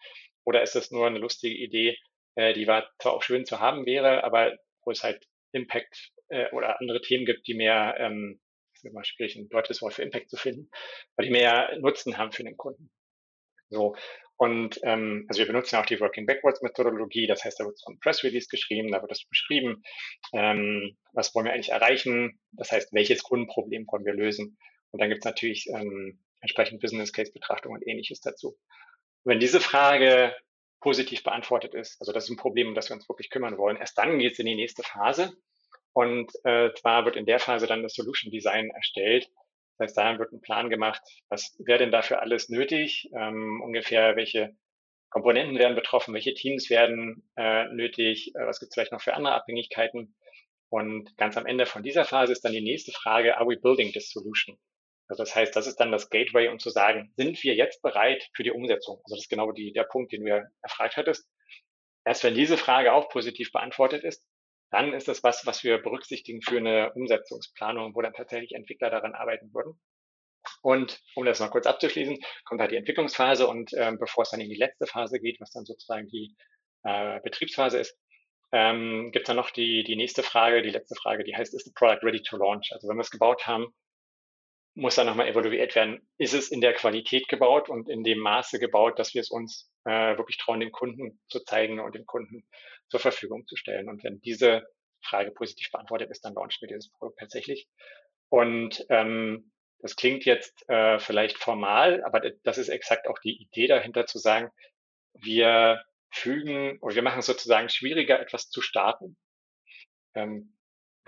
[0.45, 1.97] Oder ist das nur eine lustige Idee,
[2.35, 6.49] äh, die war zwar auch schön zu haben wäre, aber wo es halt Impact äh,
[6.51, 8.39] oder andere Themen gibt, die mehr ähm,
[8.73, 10.69] ist immer schwierig, ein deutsches Wort für Impact zu finden,
[11.15, 12.91] weil die mehr Nutzen haben für den Kunden.
[13.69, 13.95] So.
[14.37, 17.91] Und ähm, also wir benutzen auch die Working Backwards Methodologie, das heißt, da wird so
[17.91, 19.81] ein Press Release geschrieben, da wird das beschrieben,
[20.31, 24.57] ähm, was wollen wir eigentlich erreichen, das heißt, welches Kundenproblem wollen wir lösen.
[24.91, 28.49] Und dann gibt es natürlich ähm, entsprechend Business Case Betrachtung und ähnliches dazu.
[29.23, 30.35] Und wenn diese Frage
[30.79, 33.77] positiv beantwortet ist, also das ist ein Problem, um das wir uns wirklich kümmern wollen,
[33.77, 35.33] erst dann geht es in die nächste Phase.
[35.93, 39.31] Und äh, zwar wird in der Phase dann das Solution Design erstellt.
[39.77, 44.15] Das heißt, da wird ein Plan gemacht, was wäre denn dafür alles nötig, ähm, ungefähr
[44.15, 44.55] welche
[45.09, 49.13] Komponenten werden betroffen, welche Teams werden äh, nötig, äh, was gibt es vielleicht noch für
[49.13, 50.15] andere Abhängigkeiten.
[50.69, 53.91] Und ganz am Ende von dieser Phase ist dann die nächste Frage, are we building
[53.93, 54.57] this solution?
[55.07, 58.29] Also das heißt, das ist dann das Gateway, um zu sagen, sind wir jetzt bereit
[58.33, 58.99] für die Umsetzung?
[59.05, 61.29] Also das ist genau die, der Punkt, den du erfragt hattest.
[62.03, 64.25] Erst wenn diese Frage auch positiv beantwortet ist,
[64.69, 69.13] dann ist das was, was wir berücksichtigen für eine Umsetzungsplanung, wo dann tatsächlich Entwickler daran
[69.13, 69.79] arbeiten würden.
[70.61, 74.39] Und um das mal kurz abzuschließen, kommt halt die Entwicklungsphase und ähm, bevor es dann
[74.39, 76.35] in die letzte Phase geht, was dann sozusagen die
[76.83, 77.97] äh, Betriebsphase ist,
[78.51, 81.65] ähm, gibt es dann noch die, die nächste Frage, die letzte Frage, die heißt, ist
[81.65, 82.71] the product ready to launch?
[82.71, 83.73] Also wenn wir es gebaut haben,
[84.77, 88.59] muss dann nochmal evaluiert werden, ist es in der Qualität gebaut und in dem Maße
[88.59, 92.47] gebaut, dass wir es uns äh, wirklich trauen, dem Kunden zu zeigen und dem Kunden
[92.89, 93.89] zur Verfügung zu stellen.
[93.89, 94.67] Und wenn diese
[95.01, 97.67] Frage positiv beantwortet ist, dann launchen wir dieses Produkt tatsächlich.
[98.29, 103.67] Und ähm, das klingt jetzt äh, vielleicht formal, aber das ist exakt auch die Idee
[103.67, 104.51] dahinter zu sagen,
[105.13, 109.17] wir fügen oder wir machen es sozusagen schwieriger, etwas zu starten,
[110.13, 110.56] ähm,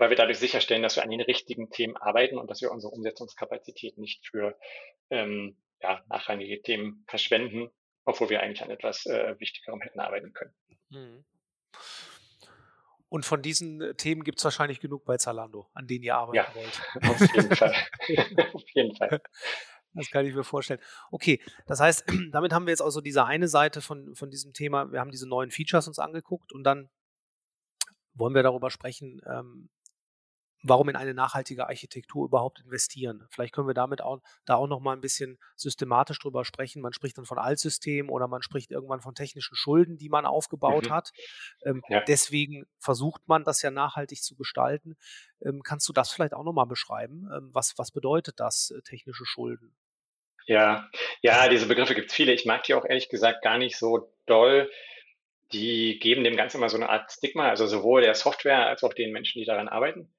[0.00, 2.90] weil wir dadurch sicherstellen, dass wir an den richtigen Themen arbeiten und dass wir unsere
[2.90, 4.58] Umsetzungskapazität nicht für
[5.10, 7.70] ähm, ja, nachrangige Themen verschwenden,
[8.06, 10.54] obwohl wir eigentlich an etwas äh, Wichtigerem hätten arbeiten können.
[10.88, 11.24] Mhm.
[13.10, 16.36] Und von diesen äh, Themen gibt es wahrscheinlich genug bei Zalando, an denen ihr arbeiten
[16.36, 16.80] ja, wollt.
[17.10, 17.74] Auf jeden Fall.
[18.54, 19.20] auf jeden Fall.
[19.92, 20.80] Das kann ich mir vorstellen.
[21.10, 24.90] Okay, das heißt, damit haben wir jetzt also diese eine Seite von, von diesem Thema.
[24.92, 26.88] Wir haben diese neuen Features uns angeguckt und dann
[28.14, 29.68] wollen wir darüber sprechen, ähm,
[30.62, 33.26] warum in eine nachhaltige Architektur überhaupt investieren.
[33.30, 36.82] Vielleicht können wir damit auch, da auch noch mal ein bisschen systematisch drüber sprechen.
[36.82, 40.86] Man spricht dann von Altsystemen oder man spricht irgendwann von technischen Schulden, die man aufgebaut
[40.86, 40.90] mhm.
[40.90, 41.10] hat.
[41.64, 42.02] Ähm, ja.
[42.06, 44.96] Deswegen versucht man das ja nachhaltig zu gestalten.
[45.42, 47.28] Ähm, kannst du das vielleicht auch noch mal beschreiben?
[47.34, 49.74] Ähm, was, was bedeutet das, äh, technische Schulden?
[50.46, 50.88] Ja,
[51.22, 52.32] ja, diese Begriffe gibt es viele.
[52.32, 54.70] Ich mag die auch ehrlich gesagt gar nicht so doll.
[55.52, 58.92] Die geben dem Ganzen immer so eine Art Stigma, also sowohl der Software als auch
[58.92, 60.12] den Menschen, die daran arbeiten.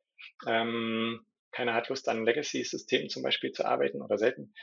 [0.47, 4.53] Ähm, keiner hat Lust, an Legacy-Systemen zum Beispiel zu arbeiten oder selten.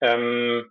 [0.00, 0.70] Ähm,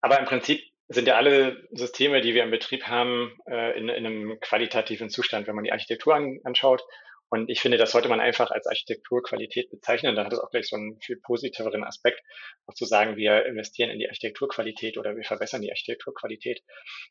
[0.00, 4.06] aber im Prinzip sind ja alle Systeme, die wir im Betrieb haben, äh, in, in,
[4.06, 6.82] einem qualitativen Zustand, wenn man die Architektur an, anschaut.
[7.30, 10.16] Und ich finde, das sollte man einfach als Architekturqualität bezeichnen.
[10.16, 12.22] Da hat es auch gleich so einen viel positiveren Aspekt,
[12.66, 16.62] auch zu sagen, wir investieren in die Architekturqualität oder wir verbessern die Architekturqualität.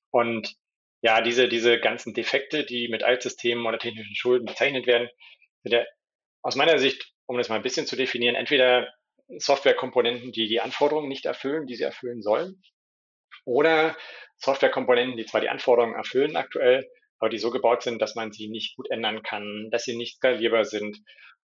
[0.09, 0.55] Und
[1.01, 5.07] ja, diese, diese ganzen Defekte, die mit Altsystemen oder technischen Schulden bezeichnet werden,
[5.61, 5.85] sind ja
[6.41, 8.87] aus meiner Sicht, um das mal ein bisschen zu definieren, entweder
[9.37, 12.61] Softwarekomponenten, die die Anforderungen nicht erfüllen, die sie erfüllen sollen,
[13.45, 13.95] oder
[14.37, 18.47] Softwarekomponenten, die zwar die Anforderungen erfüllen aktuell, aber die so gebaut sind, dass man sie
[18.49, 20.97] nicht gut ändern kann, dass sie nicht skalierbar sind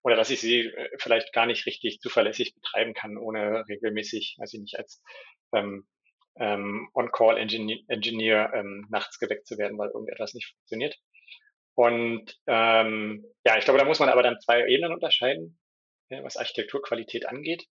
[0.03, 4.59] oder dass ich sie äh, vielleicht gar nicht richtig zuverlässig betreiben kann, ohne regelmäßig, ich
[4.59, 5.01] nicht, als
[5.53, 5.87] ähm,
[6.35, 10.97] ähm, On-Call-Engineer ähm, nachts geweckt zu werden, weil irgendetwas nicht funktioniert.
[11.75, 15.59] Und ähm, ja, ich glaube, da muss man aber dann zwei Ebenen unterscheiden,
[16.09, 17.65] was Architekturqualität angeht.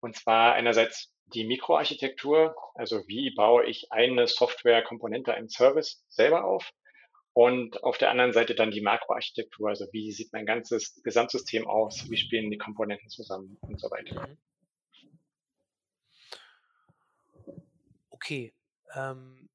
[0.00, 6.70] Und zwar einerseits die Mikroarchitektur, also wie baue ich eine Softwarekomponente, einen Service selber auf
[7.32, 12.08] und auf der anderen Seite dann die Makroarchitektur, also wie sieht mein ganzes Gesamtsystem aus,
[12.08, 14.28] wie spielen die Komponenten zusammen und so weiter.
[14.28, 14.38] Mhm.
[18.08, 18.54] Okay,
[18.94, 19.45] ähm,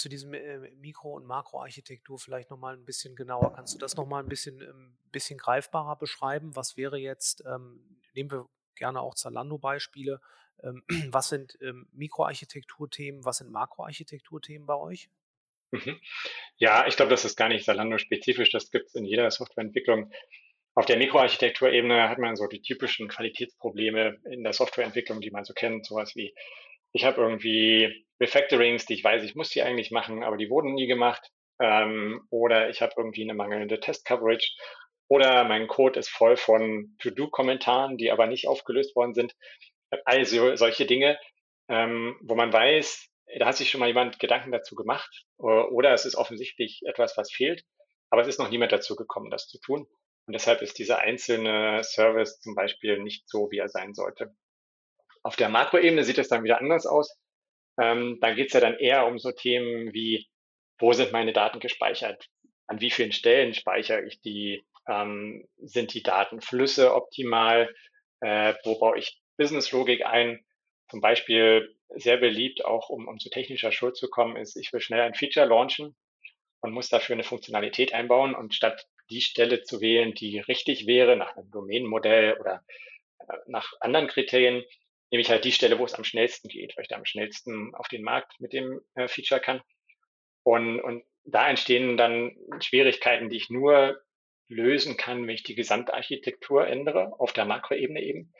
[0.00, 3.52] zu diesem äh, Mikro- und Makroarchitektur vielleicht nochmal ein bisschen genauer.
[3.52, 6.56] Kannst du das nochmal ein bisschen, ähm, bisschen greifbarer beschreiben?
[6.56, 10.20] Was wäre jetzt, ähm, nehmen wir gerne auch Zalando-Beispiele,
[10.62, 10.82] ähm,
[11.12, 15.08] was sind ähm, Mikroarchitekturthemen, was sind Makroarchitekturthemen bei euch?
[15.72, 16.00] Mhm.
[16.56, 20.12] Ja, ich glaube, das ist gar nicht Zalando-spezifisch, das gibt es in jeder Softwareentwicklung.
[20.74, 25.52] Auf der Mikroarchitekturebene hat man so die typischen Qualitätsprobleme in der Softwareentwicklung, die man so
[25.52, 26.34] kennt, sowas wie
[26.92, 30.74] ich habe irgendwie Refactorings, die ich weiß, ich muss die eigentlich machen, aber die wurden
[30.74, 31.30] nie gemacht.
[31.60, 34.54] Ähm, oder ich habe irgendwie eine mangelnde Test-Coverage.
[35.08, 39.34] Oder mein Code ist voll von To-Do-Kommentaren, die aber nicht aufgelöst worden sind.
[40.04, 41.18] Also solche Dinge,
[41.68, 45.24] ähm, wo man weiß, da hat sich schon mal jemand Gedanken dazu gemacht.
[45.38, 47.64] Oder es ist offensichtlich etwas, was fehlt.
[48.10, 49.86] Aber es ist noch niemand dazu gekommen, das zu tun.
[50.26, 54.34] Und deshalb ist dieser einzelne Service zum Beispiel nicht so, wie er sein sollte.
[55.22, 57.18] Auf der Makroebene sieht es dann wieder anders aus.
[57.78, 60.26] Ähm, da geht es ja dann eher um so Themen wie,
[60.78, 62.28] wo sind meine Daten gespeichert?
[62.66, 64.64] An wie vielen Stellen speichere ich die?
[64.88, 67.72] Ähm, sind die Datenflüsse optimal?
[68.20, 70.44] Äh, wo baue ich Businesslogik ein?
[70.88, 74.80] Zum Beispiel sehr beliebt, auch um, um zu technischer Schuld zu kommen, ist, ich will
[74.80, 75.96] schnell ein Feature launchen
[76.60, 81.16] und muss dafür eine Funktionalität einbauen und statt die Stelle zu wählen, die richtig wäre,
[81.16, 82.64] nach einem Domänenmodell oder
[83.28, 84.64] äh, nach anderen Kriterien,
[85.10, 87.74] nehme ich halt die Stelle, wo es am schnellsten geht, weil ich da am schnellsten
[87.74, 89.60] auf den Markt mit dem äh, Feature kann.
[90.42, 94.00] Und, und da entstehen dann Schwierigkeiten, die ich nur
[94.48, 98.32] lösen kann, wenn ich die Gesamtarchitektur ändere, auf der Makroebene eben.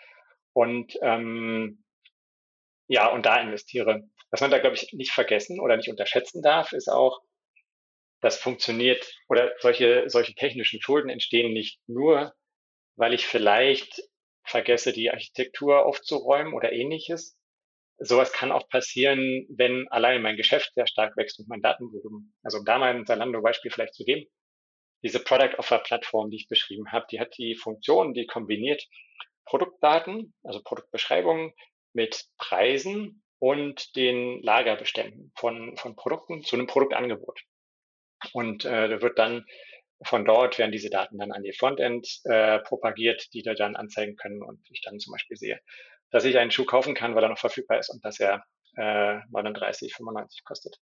[0.53, 1.85] Und ähm,
[2.89, 4.09] ja, und da investiere.
[4.31, 7.21] Was man da, glaube ich, nicht vergessen oder nicht unterschätzen darf, ist auch,
[8.21, 12.35] das funktioniert oder solche, solche technischen Schulden entstehen nicht nur,
[12.97, 14.03] weil ich vielleicht
[14.51, 17.39] vergesse, die Architektur aufzuräumen oder ähnliches.
[17.99, 22.35] Sowas kann auch passieren, wenn allein mein Geschäft sehr stark wächst und mein Datenvolumen.
[22.43, 24.27] Also um da mal ein Zalando-Beispiel vielleicht zu geben.
[25.03, 28.87] Diese Product Offer Plattform, die ich beschrieben habe, die hat die Funktion, die kombiniert
[29.45, 31.53] Produktdaten, also Produktbeschreibungen
[31.93, 37.41] mit Preisen und den Lagerbeständen von, von Produkten zu einem Produktangebot.
[38.33, 39.47] Und äh, da wird dann
[40.03, 44.17] von dort werden diese Daten dann an die Frontend äh, propagiert, die da dann anzeigen
[44.17, 45.61] können und ich dann zum Beispiel sehe,
[46.11, 48.45] dass ich einen Schuh kaufen kann, weil er noch verfügbar ist und dass er
[48.77, 50.79] äh, 39,95 kostet.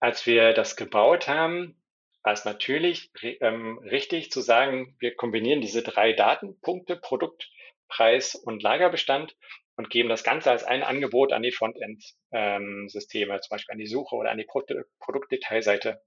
[0.00, 1.80] Als wir das gebaut haben,
[2.22, 7.50] war es natürlich ähm, richtig zu sagen, wir kombinieren diese drei Datenpunkte, Produkt,
[7.88, 9.36] Preis und Lagerbestand
[9.76, 13.86] und geben das Ganze als ein Angebot an die Frontend-Systeme, ähm, zum Beispiel an die
[13.86, 14.62] Suche oder an die Pro
[14.98, 16.00] Produktdetailseite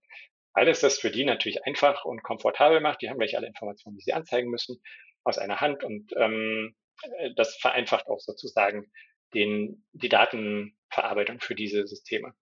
[0.54, 3.02] alles das für die natürlich einfach und komfortabel macht.
[3.02, 4.82] Die haben gleich alle Informationen, die sie anzeigen müssen,
[5.24, 6.76] aus einer Hand und ähm,
[7.18, 8.92] äh, das vereinfacht auch sozusagen
[9.34, 12.34] den, die Datenverarbeitung für diese Systeme.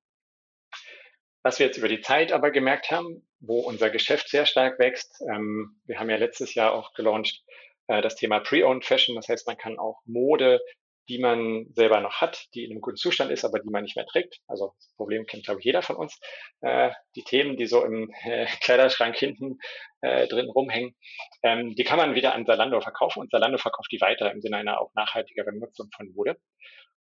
[1.43, 5.21] Was wir jetzt über die Zeit aber gemerkt haben, wo unser Geschäft sehr stark wächst,
[5.21, 7.43] ähm, wir haben ja letztes Jahr auch gelauncht
[7.87, 10.61] äh, das Thema Pre-Owned Fashion, das heißt, man kann auch Mode
[11.09, 13.95] die man selber noch hat, die in einem guten Zustand ist, aber die man nicht
[13.95, 14.39] mehr trägt.
[14.47, 16.19] Also das Problem kennt, glaube ich, jeder von uns.
[16.61, 19.59] Äh, die Themen, die so im äh, Kleiderschrank hinten
[20.01, 20.95] äh, drin rumhängen,
[21.43, 24.57] ähm, die kann man wieder an Zalando verkaufen und Zalando verkauft die weiter im Sinne
[24.57, 26.37] einer auch nachhaltigeren Nutzung von Mode.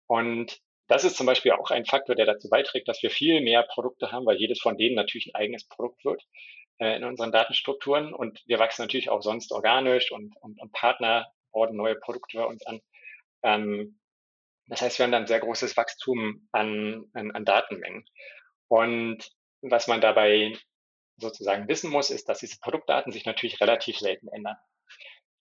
[0.08, 3.64] Und das ist zum Beispiel auch ein Faktor, der dazu beiträgt, dass wir viel mehr
[3.64, 6.24] Produkte haben, weil jedes von denen natürlich ein eigenes Produkt wird
[6.80, 8.14] äh, in unseren Datenstrukturen.
[8.14, 12.46] Und wir wachsen natürlich auch sonst organisch und, und, und Partner ordnen neue Produkte bei
[12.46, 12.82] uns an.
[13.46, 14.00] Ähm,
[14.68, 18.06] das heißt, wir haben dann sehr großes Wachstum an, an, an Datenmengen.
[18.68, 19.30] Und
[19.62, 20.54] was man dabei
[21.18, 24.58] sozusagen wissen muss, ist, dass diese Produktdaten sich natürlich relativ selten ändern.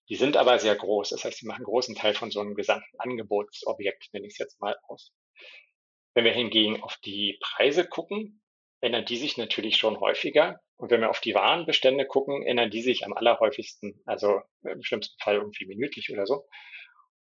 [0.07, 1.09] Die sind aber sehr groß.
[1.09, 4.37] Das heißt, sie machen einen großen Teil von so einem gesamten Angebotsobjekt, nenne ich es
[4.37, 5.11] jetzt mal aus.
[6.13, 8.41] Wenn wir hingegen auf die Preise gucken,
[8.81, 10.61] ändern die sich natürlich schon häufiger.
[10.77, 15.17] Und wenn wir auf die Warenbestände gucken, ändern die sich am allerhäufigsten, also im schlimmsten
[15.19, 16.45] Fall irgendwie minütlich oder so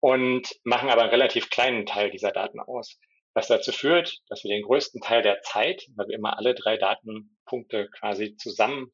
[0.00, 2.98] und machen aber einen relativ kleinen Teil dieser Daten aus.
[3.34, 6.76] Was dazu führt, dass wir den größten Teil der Zeit, weil wir immer alle drei
[6.76, 8.92] Datenpunkte quasi zusammen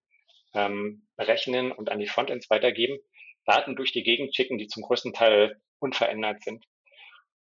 [0.53, 2.99] ähm, berechnen und an die Frontends weitergeben,
[3.47, 6.65] Daten durch die Gegend schicken, die zum größten Teil unverändert sind.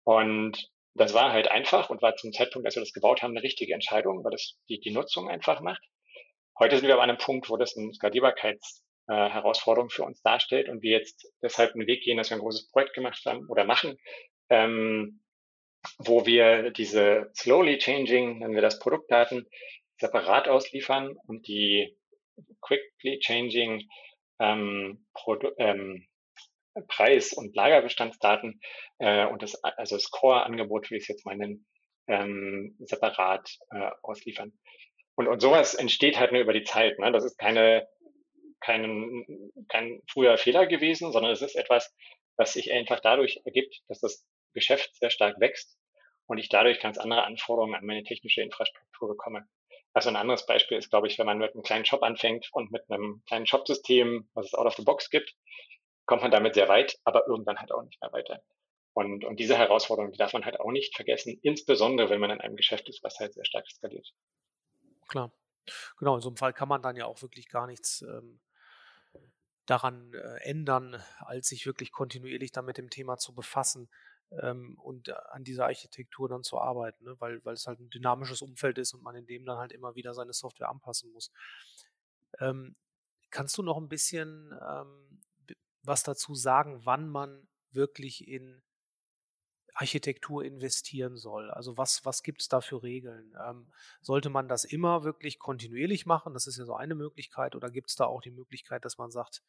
[0.04, 3.43] Und Das war halt einfach und war zum Zeitpunkt, als wir das gebaut haben, eine
[3.43, 5.82] richtige Entscheidung, weil das die, die Nutzung einfach macht.
[6.60, 10.69] Heute sind wir aber an einem Punkt, wo das eine Skalierbarkeitsherausforderung äh, für uns darstellt
[10.69, 13.65] und wir jetzt deshalb einen Weg gehen, dass wir ein großes Projekt gemacht haben oder
[13.65, 13.97] machen,
[14.50, 15.21] ähm,
[15.97, 19.47] wo wir diese slowly changing, nennen wir das Produktdaten,
[20.00, 21.97] separat ausliefern und die
[22.62, 23.88] quickly changing
[24.39, 26.08] ähm, Produ ähm,
[26.88, 28.62] Preis- und Lagerbestandsdaten
[29.00, 31.67] äh, und das, also das Core-Angebot, wie ich es jetzt mal nennen,
[32.08, 34.54] ähm, separat äh, ausliefern.
[35.15, 36.97] Und, und sowas entsteht halt nur über die Zeit.
[36.97, 37.12] Ne?
[37.12, 37.88] Das ist keine,
[38.62, 39.26] kein,
[39.67, 41.93] kein früher Fehler gewesen, sondern es ist etwas,
[42.38, 45.78] was sich einfach dadurch ergibt, dass das Geschäft sehr stark wächst
[46.28, 49.47] und ich dadurch ganz andere Anforderungen an meine technische Infrastruktur bekomme.
[49.93, 52.71] Also ein anderes Beispiel ist, glaube ich, wenn man mit einem kleinen Shop anfängt und
[52.71, 55.36] mit einem kleinen Shop-System, was es out of the box gibt,
[56.06, 58.41] kommt man damit sehr weit, aber irgendwann halt auch nicht mehr weiter.
[58.93, 62.41] Und, und diese Herausforderung, die darf man halt auch nicht vergessen, insbesondere wenn man in
[62.41, 64.13] einem Geschäft ist, was halt sehr stark skaliert.
[65.08, 65.32] Klar.
[65.97, 68.41] Genau, in so einem Fall kann man dann ja auch wirklich gar nichts ähm,
[69.72, 73.90] daran äh, ändern, als sich wirklich kontinuierlich dann mit dem Thema zu befassen
[74.42, 77.16] ähm, und äh, an dieser Architektur dann zu arbeiten, ne?
[77.20, 79.96] weil, weil es halt ein dynamisches Umfeld ist und man in dem dann halt immer
[79.96, 81.32] wieder seine Software anpassen muss.
[82.40, 82.76] Ähm,
[83.30, 85.22] kannst du noch ein bisschen ähm,
[85.84, 88.62] was dazu sagen, wann man wirklich in
[89.74, 91.50] Architektur investieren soll.
[91.52, 93.34] Also was, was gibt es da für Regeln?
[93.48, 96.34] Ähm, sollte man das immer wirklich kontinuierlich machen?
[96.34, 97.56] Das ist ja so eine Möglichkeit.
[97.56, 99.42] Oder gibt es da auch die Möglichkeit, dass man sagt,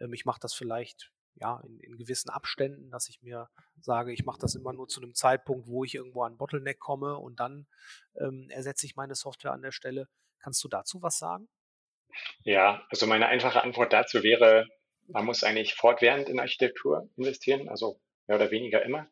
[0.00, 3.48] ähm, ich mache das vielleicht ja, in, in, gewissen Abständen, dass ich mir
[3.80, 7.16] sage, ich mache das immer nur zu einem Zeitpunkt, wo ich irgendwo an Bottleneck komme
[7.16, 7.66] und dann
[8.20, 10.08] ähm, ersetze ich meine Software an der Stelle.
[10.40, 11.48] Kannst du dazu was sagen?
[12.42, 14.66] Ja, also meine einfache Antwort dazu wäre,
[15.08, 19.08] man muss eigentlich fortwährend in Architektur investieren, also mehr oder weniger immer.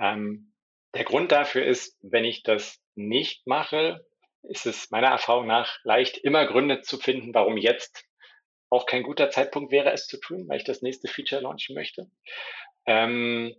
[0.00, 0.52] Ähm,
[0.94, 4.04] der Grund dafür ist, wenn ich das nicht mache,
[4.42, 8.04] ist es meiner Erfahrung nach leicht, immer Gründe zu finden, warum jetzt
[8.70, 12.10] auch kein guter Zeitpunkt wäre, es zu tun, weil ich das nächste Feature launchen möchte.
[12.86, 13.54] Ähm,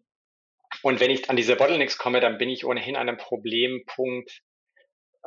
[0.84, 4.41] und wenn ich an diese Bottlenecks komme, dann bin ich ohnehin an einem Problempunkt,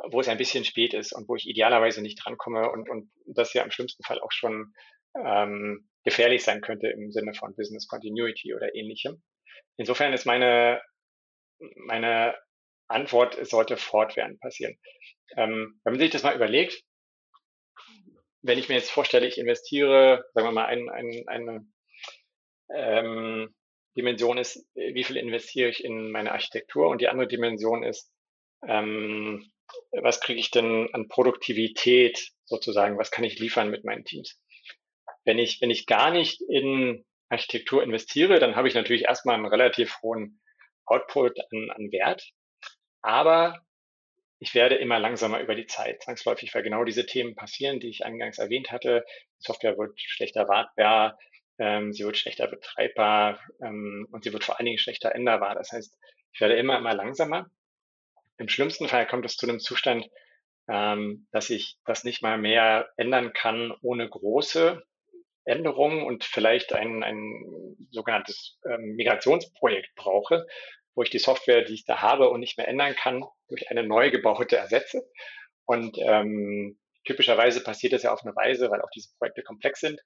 [0.09, 3.53] wo es ein bisschen spät ist und wo ich idealerweise nicht drankomme und, und das
[3.53, 4.73] ja im schlimmsten Fall auch schon
[5.15, 9.21] ähm, gefährlich sein könnte im Sinne von Business Continuity oder ähnlichem.
[9.77, 10.81] Insofern ist meine,
[11.75, 12.35] meine
[12.87, 14.77] Antwort, sollte fortwährend passieren.
[15.35, 16.83] Ähm, wenn man sich das mal überlegt,
[18.41, 21.65] wenn ich mir jetzt vorstelle, ich investiere, sagen wir mal, ein, ein, eine
[22.73, 23.55] ähm,
[23.95, 28.11] Dimension ist, wie viel investiere ich in meine Architektur und die andere Dimension ist,
[28.67, 29.51] ähm,
[29.91, 34.39] was kriege ich denn an Produktivität sozusagen, was kann ich liefern mit meinen Teams.
[35.23, 39.45] Wenn ich, wenn ich gar nicht in Architektur investiere, dann habe ich natürlich erstmal einen
[39.45, 40.41] relativ hohen
[40.85, 42.31] Output an, an Wert.
[43.01, 43.63] Aber
[44.39, 48.05] ich werde immer langsamer über die Zeit, zwangsläufig, weil genau diese Themen passieren, die ich
[48.05, 49.05] eingangs erwähnt hatte.
[49.39, 51.17] Die Software wird schlechter wartbar,
[51.59, 55.55] ähm, sie wird schlechter betreibbar ähm, und sie wird vor allen Dingen schlechter änderbar.
[55.55, 55.97] Das heißt,
[56.33, 57.49] ich werde immer, immer langsamer.
[58.37, 60.09] Im schlimmsten Fall kommt es zu einem Zustand,
[60.67, 64.83] ähm, dass ich das nicht mal mehr ändern kann ohne große
[65.45, 70.45] Änderungen und vielleicht ein, ein sogenanntes ähm, Migrationsprojekt brauche,
[70.95, 73.83] wo ich die Software, die ich da habe und nicht mehr ändern kann, durch eine
[73.83, 75.09] neu gebaute ersetze.
[75.65, 79.99] Und ähm, typischerweise passiert das ja auf eine Weise, weil auch diese Projekte komplex sind,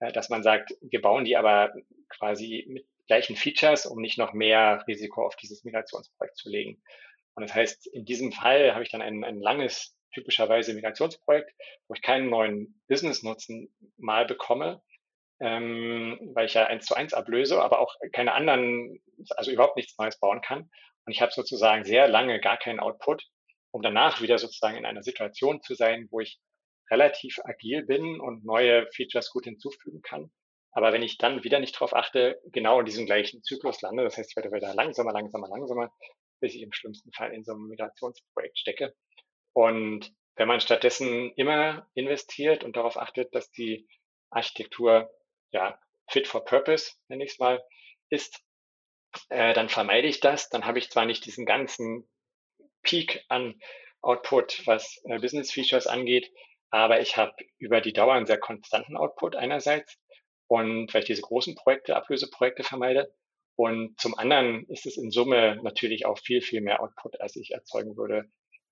[0.00, 1.72] äh, dass man sagt, wir bauen die aber
[2.08, 6.80] quasi mit gleichen Features, um nicht noch mehr Risiko auf dieses Migrationsprojekt zu legen.
[7.34, 11.52] Und das heißt, in diesem Fall habe ich dann ein, ein langes typischerweise Migrationsprojekt,
[11.88, 14.82] wo ich keinen neuen Business-Nutzen mal bekomme,
[15.40, 19.00] ähm, weil ich ja eins zu eins ablöse, aber auch keine anderen,
[19.36, 20.70] also überhaupt nichts Neues bauen kann.
[21.06, 23.24] Und ich habe sozusagen sehr lange gar keinen Output,
[23.70, 26.40] um danach wieder sozusagen in einer Situation zu sein, wo ich
[26.90, 30.30] relativ agil bin und neue Features gut hinzufügen kann.
[30.72, 34.16] Aber wenn ich dann wieder nicht darauf achte, genau in diesem gleichen Zyklus lande, das
[34.16, 35.92] heißt, ich werde wieder langsamer, langsamer, langsamer,
[36.40, 38.94] bis ich im schlimmsten Fall in so einem Migrationsprojekt stecke.
[39.52, 43.88] Und wenn man stattdessen immer investiert und darauf achtet, dass die
[44.30, 45.10] Architektur
[45.50, 47.62] ja fit for purpose, nenne ich es mal,
[48.08, 48.42] ist,
[49.28, 50.48] äh, dann vermeide ich das.
[50.48, 52.08] Dann habe ich zwar nicht diesen ganzen
[52.82, 53.60] Peak an
[54.02, 56.32] Output, was äh, Business Features angeht,
[56.70, 59.98] aber ich habe über die Dauer einen sehr konstanten Output einerseits
[60.46, 63.14] und weil ich diese großen Projekte, Ablöseprojekte vermeide.
[63.56, 67.50] Und zum anderen ist es in Summe natürlich auch viel, viel mehr Output, als ich
[67.50, 68.30] erzeugen würde,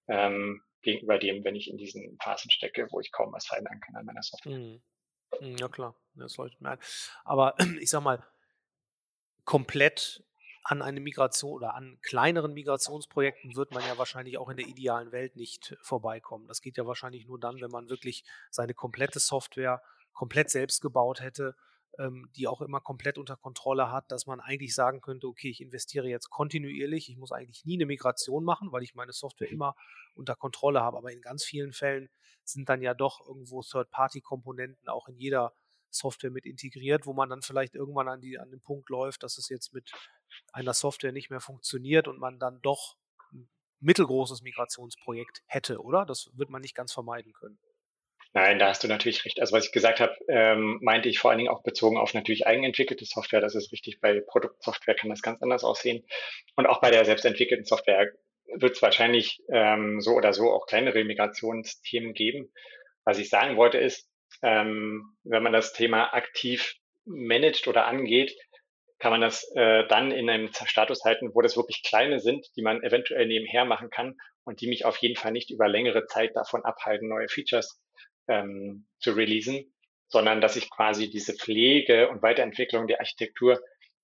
[0.09, 3.97] ähm, gegenüber dem, wenn ich in diesen Phasen stecke, wo ich kaum was verändern kann
[3.97, 4.59] an meiner Software.
[4.59, 4.83] Mhm.
[5.41, 6.79] mhm ja klar, das leuchtet mir ein.
[7.25, 8.25] Aber ich sag mal,
[9.45, 10.23] komplett
[10.65, 15.13] an eine Migration oder an kleineren Migrationsprojekten wird man ja wahrscheinlich auch in der idealen
[15.13, 16.47] Welt nicht vorbeikommen.
[16.47, 21.21] Das geht ja wahrscheinlich nur dann, wenn man wirklich seine komplette Software komplett selbst gebaut
[21.21, 21.55] hätte,
[21.99, 25.61] ähm, die auch immer komplett unter Kontrolle hat, dass man eigentlich sagen könnte, okay, ich
[25.61, 29.75] investiere jetzt kontinuierlich, ich muss eigentlich nie eine Migration machen, weil ich meine Software immer
[30.15, 30.97] unter Kontrolle habe.
[30.97, 32.09] Aber in ganz vielen Fällen
[32.45, 35.53] sind dann ja doch irgendwo Third-Party-Komponenten auch in jeder
[35.91, 39.39] Software mit integriert, wo man dann vielleicht irgendwann an, die, an den Punkt läuft, dass
[39.39, 39.91] es jetzt mit
[40.53, 42.97] einer Software nicht mehr funktioniert und man dann doch
[43.33, 43.49] ein
[43.81, 46.05] mittelgroßes Migrationsprojekt hätte, oder?
[46.05, 47.59] Das wird man nicht ganz vermeiden können.
[48.35, 49.41] Nein, da hast du natürlich recht.
[49.41, 52.47] Also was ich gesagt habe, ähm, meinte ich vor allen Dingen auch bezogen auf natürlich
[52.47, 53.41] eigenentwickelte Software.
[53.41, 54.01] Das ist richtig.
[54.01, 56.05] Bei Produktsoftware kann das ganz anders aussehen.
[56.55, 58.13] Und auch bei der selbstentwickelten Software
[58.55, 62.53] wird es wahrscheinlich ähm, so oder so auch kleinere Migrationsthemen geben.
[63.05, 64.09] Was ich sagen wollte ist,
[64.43, 66.75] ähm, wenn man das Thema aktiv
[67.07, 68.37] managt oder angeht,
[68.99, 72.63] kann man das äh, dann in einem Status halten, wo das wirklich kleine sind, die
[72.63, 76.35] man eventuell nebenher machen kann und die mich auf jeden Fall nicht über längere Zeit
[76.35, 77.81] davon abhalten, neue Features
[78.29, 79.73] ähm, zu releasen,
[80.09, 83.61] sondern dass ich quasi diese Pflege und Weiterentwicklung der Architektur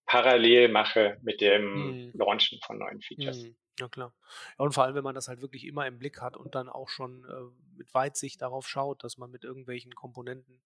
[0.07, 2.13] parallel mache mit dem hm.
[2.15, 3.45] Launchen von neuen Features.
[3.45, 3.57] Hm.
[3.81, 4.15] Ja, klar.
[4.59, 6.69] Ja, und vor allem, wenn man das halt wirklich immer im Blick hat und dann
[6.69, 10.63] auch schon äh, mit Weitsicht darauf schaut, dass man mit irgendwelchen Komponenten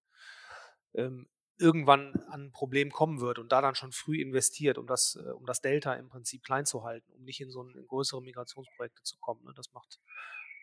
[0.93, 5.19] ähm, irgendwann an ein Problem kommen wird und da dann schon früh investiert, um das,
[5.21, 7.87] äh, um das Delta im Prinzip klein zu halten, um nicht in so ein, in
[7.87, 9.43] größere Migrationsprojekte zu kommen.
[9.43, 9.53] Ne?
[9.55, 9.99] Das macht,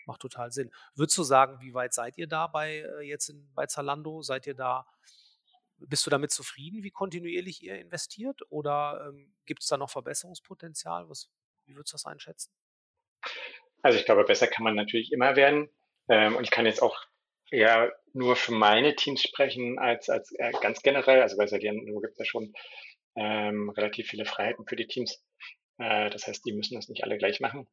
[0.07, 0.71] macht total Sinn.
[0.95, 4.23] Würdest du sagen, wie weit seid ihr da bei äh, jetzt in, bei Zalando?
[4.23, 4.87] Seid ihr da,
[5.79, 8.41] bist du damit zufrieden, wie kontinuierlich ihr investiert?
[8.51, 11.09] Oder ähm, gibt es da noch Verbesserungspotenzial?
[11.09, 11.31] Was,
[11.67, 12.53] wie würdest du das einschätzen?
[13.83, 15.69] Also ich glaube, besser kann man natürlich immer werden.
[16.09, 16.97] Ähm, und ich kann jetzt auch
[17.51, 21.23] eher nur für meine Teams sprechen als, als äh, ganz generell.
[21.23, 22.55] Also bei Saliendo gibt es ja schon
[23.17, 25.23] ähm, relativ viele Freiheiten für die Teams.
[25.79, 27.69] Äh, das heißt, die müssen das nicht alle gleich machen.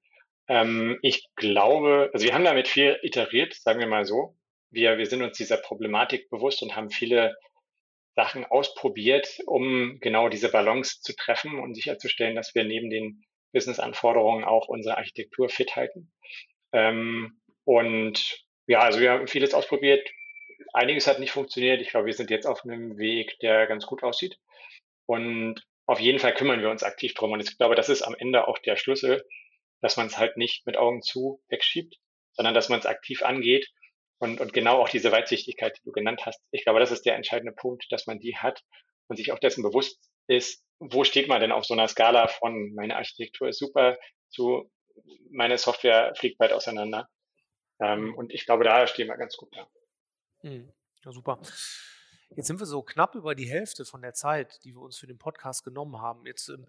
[0.48, 4.36] Ähm, ich glaube, also wir haben damit viel iteriert, sagen wir mal so.
[4.72, 7.36] Wir, wir sind uns dieser Problematik bewusst und haben viele
[8.16, 13.24] Sachen ausprobiert, um genau diese Balance zu treffen und sicherzustellen, dass wir neben den
[13.54, 16.12] Business-Anforderungen auch unsere Architektur fit halten.
[16.72, 20.08] Ähm, und ja, also wir haben vieles ausprobiert.
[20.74, 21.82] Einiges hat nicht funktioniert.
[21.82, 24.38] Ich glaube, wir sind jetzt auf einem Weg, der ganz gut aussieht.
[25.06, 27.32] Und auf jeden Fall kümmern wir uns aktiv drum.
[27.32, 29.24] Und ich glaube, das ist am Ende auch der Schlüssel,
[29.84, 31.98] dass man es halt nicht mit Augen zu wegschiebt,
[32.32, 33.70] sondern dass man es aktiv angeht
[34.18, 36.42] und, und genau auch diese Weitsichtigkeit, die du genannt hast.
[36.52, 38.64] Ich glaube, das ist der entscheidende Punkt, dass man die hat
[39.08, 42.74] und sich auch dessen bewusst ist, wo steht man denn auf so einer Skala von
[42.74, 43.98] meine Architektur ist super
[44.30, 44.72] zu
[45.32, 47.10] meine Software fliegt bald auseinander.
[47.80, 49.68] Ähm, und ich glaube, da stehen wir ganz gut da.
[50.44, 50.72] Mhm.
[51.04, 51.40] Ja, super.
[52.36, 55.08] Jetzt sind wir so knapp über die Hälfte von der Zeit, die wir uns für
[55.08, 56.26] den Podcast genommen haben.
[56.26, 56.68] Jetzt ähm,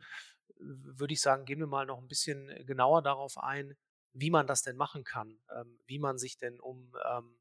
[0.58, 3.76] würde ich sagen, gehen wir mal noch ein bisschen genauer darauf ein,
[4.12, 7.38] wie man das denn machen kann, ähm, wie man sich denn um ähm,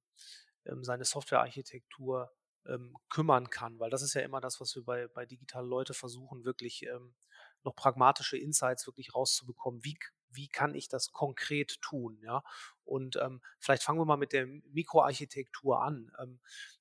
[0.65, 2.31] ähm seine Softwarearchitektur
[2.65, 5.93] ähm, kümmern kann, weil das ist ja immer das, was wir bei, bei digitalen Leute
[5.93, 7.15] versuchen, wirklich ähm,
[7.63, 9.83] noch pragmatische Insights wirklich rauszubekommen.
[9.83, 9.97] Wie,
[10.29, 12.19] wie kann ich das konkret tun?
[12.23, 12.43] Ja?
[12.83, 16.11] Und ähm, vielleicht fangen wir mal mit der Mikroarchitektur an.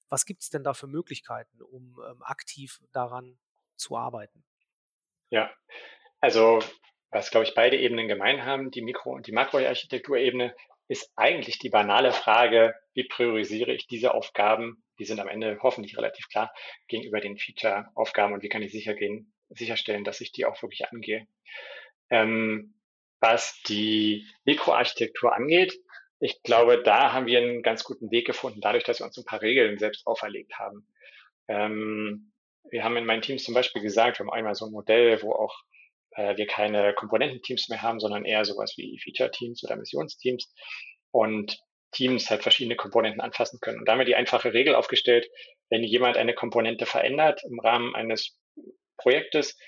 [0.09, 3.39] Was gibt es denn da für Möglichkeiten, um aktiv daran
[3.77, 4.45] zu arbeiten?
[5.31, 5.51] Ja,
[6.23, 6.61] also
[7.11, 10.55] was, glaube ich, beide Ebenen gemein haben, die Mikro- und die Makroarchitekturebene,
[10.89, 15.97] ist eigentlich die banale Frage, wie priorisiere ich diese Aufgaben, die sind am Ende hoffentlich
[15.97, 16.53] relativ klar,
[16.89, 20.87] gegenüber den Feature-Aufgaben und wie kann ich sicher gehen, sicherstellen, dass ich die auch wirklich
[20.89, 21.27] angehe.
[22.11, 22.75] Ähm,
[23.21, 25.75] was die Mikroarchitektur angeht,
[26.19, 29.25] ich glaube, da haben wir einen ganz guten Weg gefunden, dadurch, dass wir uns ein
[29.25, 30.87] paar Regeln selbst auferlegt haben.
[31.49, 32.33] Ähm,
[32.71, 35.33] wir haben in meinen Teams zum Beispiel gesagt, wir haben einmal so ein Modell, wo
[35.33, 35.63] auch
[36.17, 40.53] äh, wir keine Komponententeams mehr haben, sondern eher sowas wie Feature-Teams oder Missionsteams
[41.11, 41.59] und
[41.93, 43.81] Teams halt verschiedene Komponenten anfassen können.
[43.81, 45.29] Und da haben wir die einfache Regel aufgestellt,
[45.71, 48.39] wenn jemand eine Komponente verändert im Rahmen eines
[48.97, 49.59] Projektes,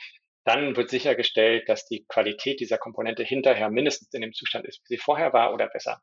[0.45, 4.97] dann wird sichergestellt, dass die Qualität dieser Komponente hinterher mindestens in dem Zustand ist, wie
[4.97, 6.03] sie vorher war oder besser.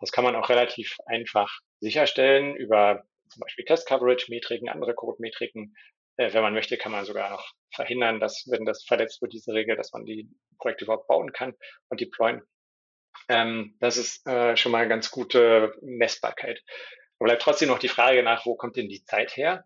[0.00, 5.74] Das kann man auch relativ einfach sicherstellen über zum Beispiel Test-Coverage-Metriken, andere Code-Metriken,
[6.18, 9.54] äh, wenn man möchte, kann man sogar noch verhindern, dass, wenn das verletzt wird, diese
[9.54, 11.54] Regel, dass man die Projekte überhaupt bauen kann
[11.88, 12.42] und deployen.
[13.28, 16.62] Ähm, das ist äh, schon mal eine ganz gute Messbarkeit.
[17.18, 19.64] Aber bleibt trotzdem noch die Frage nach, wo kommt denn die Zeit her?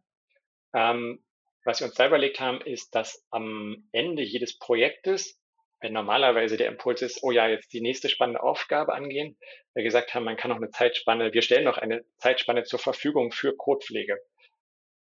[0.74, 1.24] Ähm,
[1.64, 5.40] was wir uns da überlegt haben, ist, dass am Ende jedes Projektes,
[5.80, 9.38] wenn normalerweise der Impuls ist, oh ja, jetzt die nächste spannende Aufgabe angehen,
[9.74, 13.32] wir gesagt haben, man kann noch eine Zeitspanne, wir stellen noch eine Zeitspanne zur Verfügung
[13.32, 14.18] für Codepflege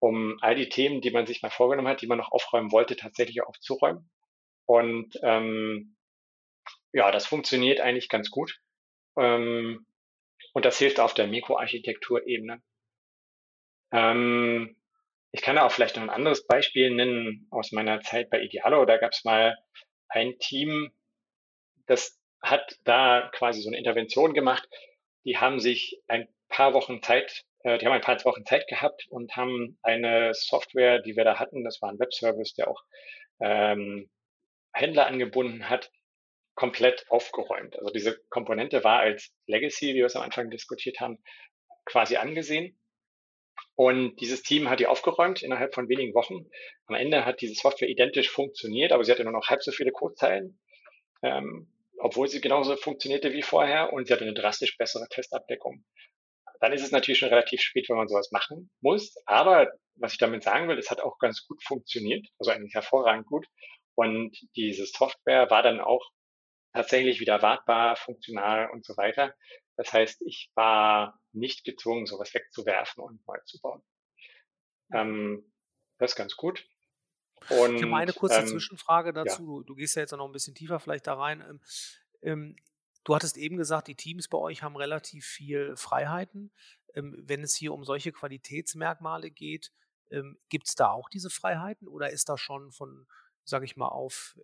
[0.06, 2.94] um all die Themen, die man sich mal vorgenommen hat, die man noch aufräumen wollte,
[2.94, 4.08] tatsächlich aufzuräumen.
[4.64, 5.96] Und ähm,
[6.92, 8.60] ja, das funktioniert eigentlich ganz gut.
[9.18, 9.84] Ähm,
[10.52, 12.62] und das hilft auf der Mikroarchitekturebene.
[13.92, 14.76] Ähm,
[15.32, 18.84] ich kann auch vielleicht noch ein anderes Beispiel nennen aus meiner Zeit bei Idealo.
[18.84, 19.58] Da gab es mal
[20.08, 20.92] ein Team,
[21.86, 24.68] das hat da quasi so eine Intervention gemacht.
[25.24, 29.06] Die haben sich ein paar Wochen Zeit, äh, die haben ein paar Wochen Zeit gehabt
[29.10, 32.82] und haben eine Software, die wir da hatten, das war ein Webservice, der auch
[33.40, 34.08] ähm,
[34.72, 35.90] Händler angebunden hat,
[36.54, 37.76] komplett aufgeräumt.
[37.76, 41.18] Also diese Komponente war als Legacy, wie wir es am Anfang diskutiert haben,
[41.84, 42.78] quasi angesehen.
[43.74, 46.46] Und dieses Team hat die aufgeräumt innerhalb von wenigen Wochen.
[46.86, 49.90] Am Ende hat diese Software identisch funktioniert, aber sie hatte nur noch halb so viele
[49.90, 50.58] Codezeilen,
[51.22, 55.84] ähm, obwohl sie genauso funktionierte wie vorher und sie hatte eine drastisch bessere Testabdeckung.
[56.60, 59.14] Dann ist es natürlich schon relativ spät, wenn man sowas machen muss.
[59.26, 63.26] Aber was ich damit sagen will, es hat auch ganz gut funktioniert, also eigentlich hervorragend
[63.26, 63.46] gut.
[63.94, 66.04] Und diese Software war dann auch
[66.72, 69.34] tatsächlich wieder wartbar, funktional und so weiter.
[69.76, 73.82] Das heißt, ich war nicht gezwungen, sowas wegzuwerfen und neu zu bauen.
[74.92, 75.52] Ähm,
[75.98, 76.66] das ist ganz gut.
[77.48, 79.42] Und, ich habe eine kurze ähm, Zwischenfrage dazu.
[79.42, 79.46] Ja.
[79.46, 81.42] Du, du, gehst ja jetzt noch ein bisschen tiefer vielleicht da rein.
[81.42, 81.60] Ähm,
[82.22, 82.56] ähm,
[83.06, 86.52] du hattest eben gesagt, die Teams bei euch haben relativ viel Freiheiten.
[86.94, 89.72] Ähm, wenn es hier um solche Qualitätsmerkmale geht,
[90.10, 93.06] ähm, gibt es da auch diese Freiheiten oder ist das schon von,
[93.44, 94.36] sage ich mal, auf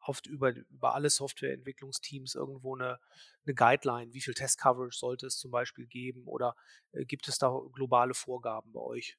[0.00, 2.98] oft über, über alle Softwareentwicklungsteams irgendwo eine,
[3.44, 4.14] eine Guideline.
[4.14, 6.56] Wie viel Test-Coverage sollte es zum Beispiel geben oder
[6.92, 9.18] äh, gibt es da globale Vorgaben bei euch?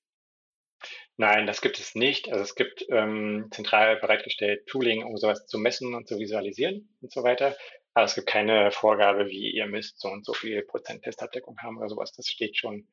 [1.17, 2.31] Nein, das gibt es nicht.
[2.31, 7.11] Also es gibt ähm, zentral bereitgestellt Tooling, um sowas zu messen und zu visualisieren und
[7.11, 7.55] so weiter.
[7.99, 11.79] Aber es gibt keine Vorgabe, wie ihr müsst so und so viel Prozent Testabdeckung haben
[11.79, 12.13] oder sowas.
[12.13, 12.87] Das steht schon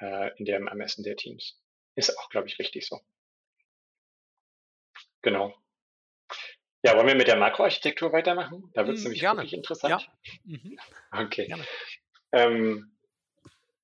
[0.00, 1.62] äh, in dem Ermessen der Teams.
[1.94, 2.98] Ist auch, glaube ich, richtig so.
[5.20, 5.54] Genau.
[6.82, 8.68] Ja, wollen wir mit der Makroarchitektur weitermachen?
[8.74, 9.38] Da wird es hm, nämlich gerne.
[9.42, 10.02] wirklich interessant.
[10.02, 10.32] Ja.
[10.42, 10.76] Mhm.
[11.12, 11.54] Okay.
[12.32, 12.96] Ähm,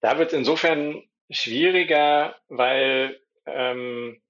[0.00, 4.20] da wird es insofern schwieriger, weil ähm,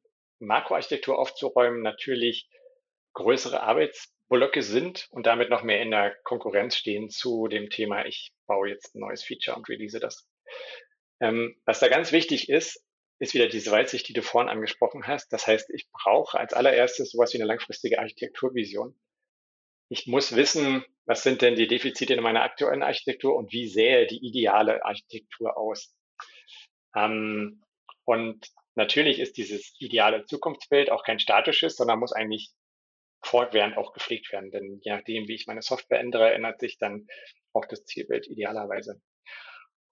[0.41, 2.51] Makroarchitektur aufzuräumen natürlich
[3.15, 3.63] größere
[4.29, 8.69] Arbeitsblöcke sind und damit noch mehr in der Konkurrenz stehen zu dem Thema, ich baue
[8.69, 10.29] jetzt ein neues Feature und release das.
[11.21, 12.85] Ähm, was da ganz wichtig ist,
[13.19, 15.33] ist wieder diese Weitsicht, die du vorhin angesprochen hast.
[15.33, 18.95] Das heißt, ich brauche als allererstes sowas wie eine langfristige Architekturvision.
[19.89, 24.07] Ich muss wissen, was sind denn die Defizite in meiner aktuellen Architektur und wie sähe
[24.07, 25.95] die ideale Architektur aus.
[26.95, 27.65] Ähm,
[28.05, 32.53] und natürlich ist dieses ideale Zukunftsbild auch kein statisches, sondern muss eigentlich
[33.23, 34.51] fortwährend auch gepflegt werden.
[34.51, 37.07] Denn je nachdem, wie ich meine Software ändere, ändert sich dann
[37.53, 39.01] auch das Zielbild idealerweise.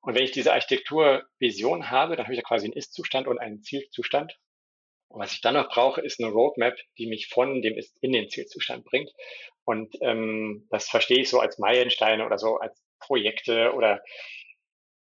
[0.01, 3.62] Und wenn ich diese Architekturvision habe, dann habe ich ja quasi einen Ist-Zustand und einen
[3.62, 4.39] Zielzustand.
[5.09, 8.12] Und was ich dann noch brauche, ist eine Roadmap, die mich von dem Ist in
[8.12, 9.11] den Zielzustand bringt.
[9.64, 14.03] Und ähm, das verstehe ich so als Meilensteine oder so als Projekte oder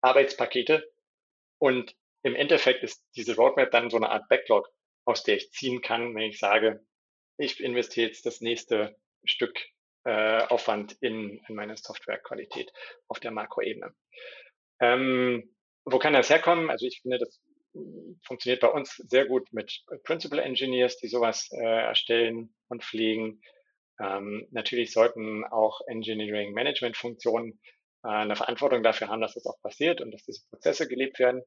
[0.01, 0.91] Arbeitspakete.
[1.59, 4.67] Und im Endeffekt ist diese Roadmap dann so eine Art Backlog,
[5.05, 6.83] aus der ich ziehen kann, wenn ich sage,
[7.37, 9.59] ich investiere jetzt das nächste Stück
[10.05, 12.71] äh, Aufwand in, in meine Softwarequalität
[13.07, 13.93] auf der Makroebene.
[14.79, 15.55] Ähm,
[15.85, 16.69] wo kann das herkommen?
[16.69, 17.41] Also ich finde, das
[18.23, 23.41] funktioniert bei uns sehr gut mit Principal Engineers, die sowas äh, erstellen und pflegen.
[23.99, 27.59] Ähm, natürlich sollten auch Engineering Management Funktionen
[28.03, 31.43] äh, eine Verantwortung dafür haben, dass das auch passiert und dass diese Prozesse gelebt werden.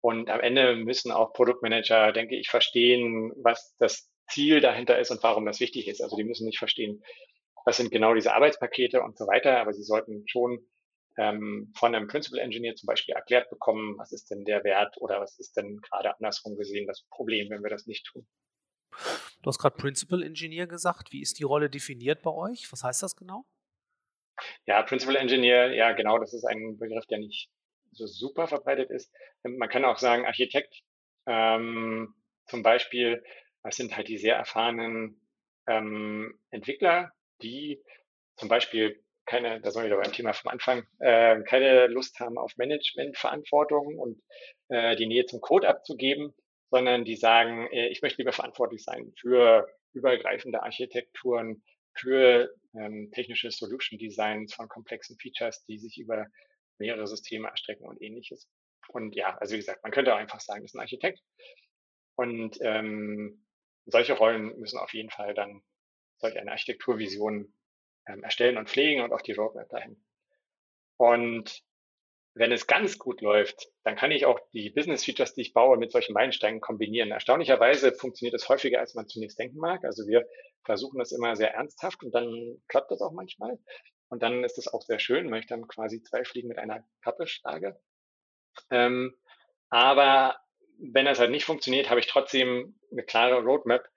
[0.00, 5.22] Und am Ende müssen auch Produktmanager, denke ich, verstehen, was das Ziel dahinter ist und
[5.22, 6.02] warum das wichtig ist.
[6.02, 7.02] Also die müssen nicht verstehen,
[7.64, 10.66] was sind genau diese Arbeitspakete und so weiter, aber sie sollten schon
[11.18, 15.20] ähm, von einem Principal Engineer zum Beispiel erklärt bekommen, was ist denn der Wert oder
[15.20, 18.26] was ist denn gerade andersrum gesehen das Problem, wenn wir das nicht tun.
[19.42, 21.12] Du hast gerade Principal Engineer gesagt.
[21.12, 22.70] Wie ist die Rolle definiert bei euch?
[22.70, 23.44] Was heißt das genau?
[24.66, 27.50] Ja, Principal Engineer, ja genau, das ist ein Begriff, der nicht
[27.92, 29.10] so super verbreitet ist.
[29.42, 30.82] Man kann auch sagen Architekt.
[31.26, 32.14] Ähm,
[32.46, 33.24] zum Beispiel,
[33.66, 35.20] das sind halt die sehr erfahrenen
[35.66, 37.12] ähm, Entwickler,
[37.42, 37.82] die
[38.36, 42.38] zum Beispiel keine, da sind wir wieder beim Thema vom Anfang, äh, keine Lust haben
[42.38, 44.22] auf Managementverantwortung und
[44.68, 46.32] äh, die Nähe zum Code abzugeben,
[46.70, 53.50] sondern die sagen, äh, ich möchte lieber verantwortlich sein für übergreifende Architekturen, für ähm, technische
[53.50, 56.26] Solution Designs von komplexen Features, die sich über
[56.78, 58.48] mehrere Systeme erstrecken und ähnliches.
[58.90, 61.20] Und ja, also wie gesagt, man könnte auch einfach sagen, das ist ein Architekt.
[62.14, 63.45] Und ähm,
[63.86, 65.62] solche Rollen müssen auf jeden Fall dann
[66.18, 67.52] solch eine Architekturvision
[68.06, 70.02] ähm, erstellen und pflegen und auch die Roadmap dahin.
[70.96, 71.62] Und
[72.34, 75.78] wenn es ganz gut läuft, dann kann ich auch die Business Features, die ich baue,
[75.78, 77.10] mit solchen Meilensteinen kombinieren.
[77.10, 79.84] Erstaunlicherweise funktioniert das häufiger, als man zunächst denken mag.
[79.84, 80.26] Also wir
[80.62, 83.58] versuchen das immer sehr ernsthaft und dann klappt das auch manchmal.
[84.08, 86.86] Und dann ist das auch sehr schön, weil ich dann quasi zwei Fliegen mit einer
[87.00, 87.80] Kappe schlage.
[88.70, 89.16] Ähm,
[89.70, 90.36] aber
[90.78, 93.88] wenn das halt nicht funktioniert, habe ich trotzdem eine klare Roadmap,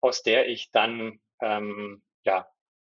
[0.00, 2.48] aus der ich dann ähm, ja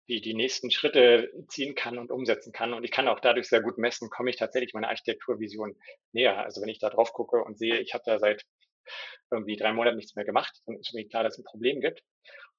[0.09, 2.75] die, die nächsten Schritte ziehen kann und umsetzen kann.
[2.75, 5.77] Und ich kann auch dadurch sehr gut messen, komme ich tatsächlich meiner Architekturvision
[6.13, 6.39] näher.
[6.39, 8.45] Also wenn ich da drauf gucke und sehe, ich habe da seit
[9.31, 12.03] irgendwie drei Monaten nichts mehr gemacht, dann ist mir klar, dass es ein Problem gibt.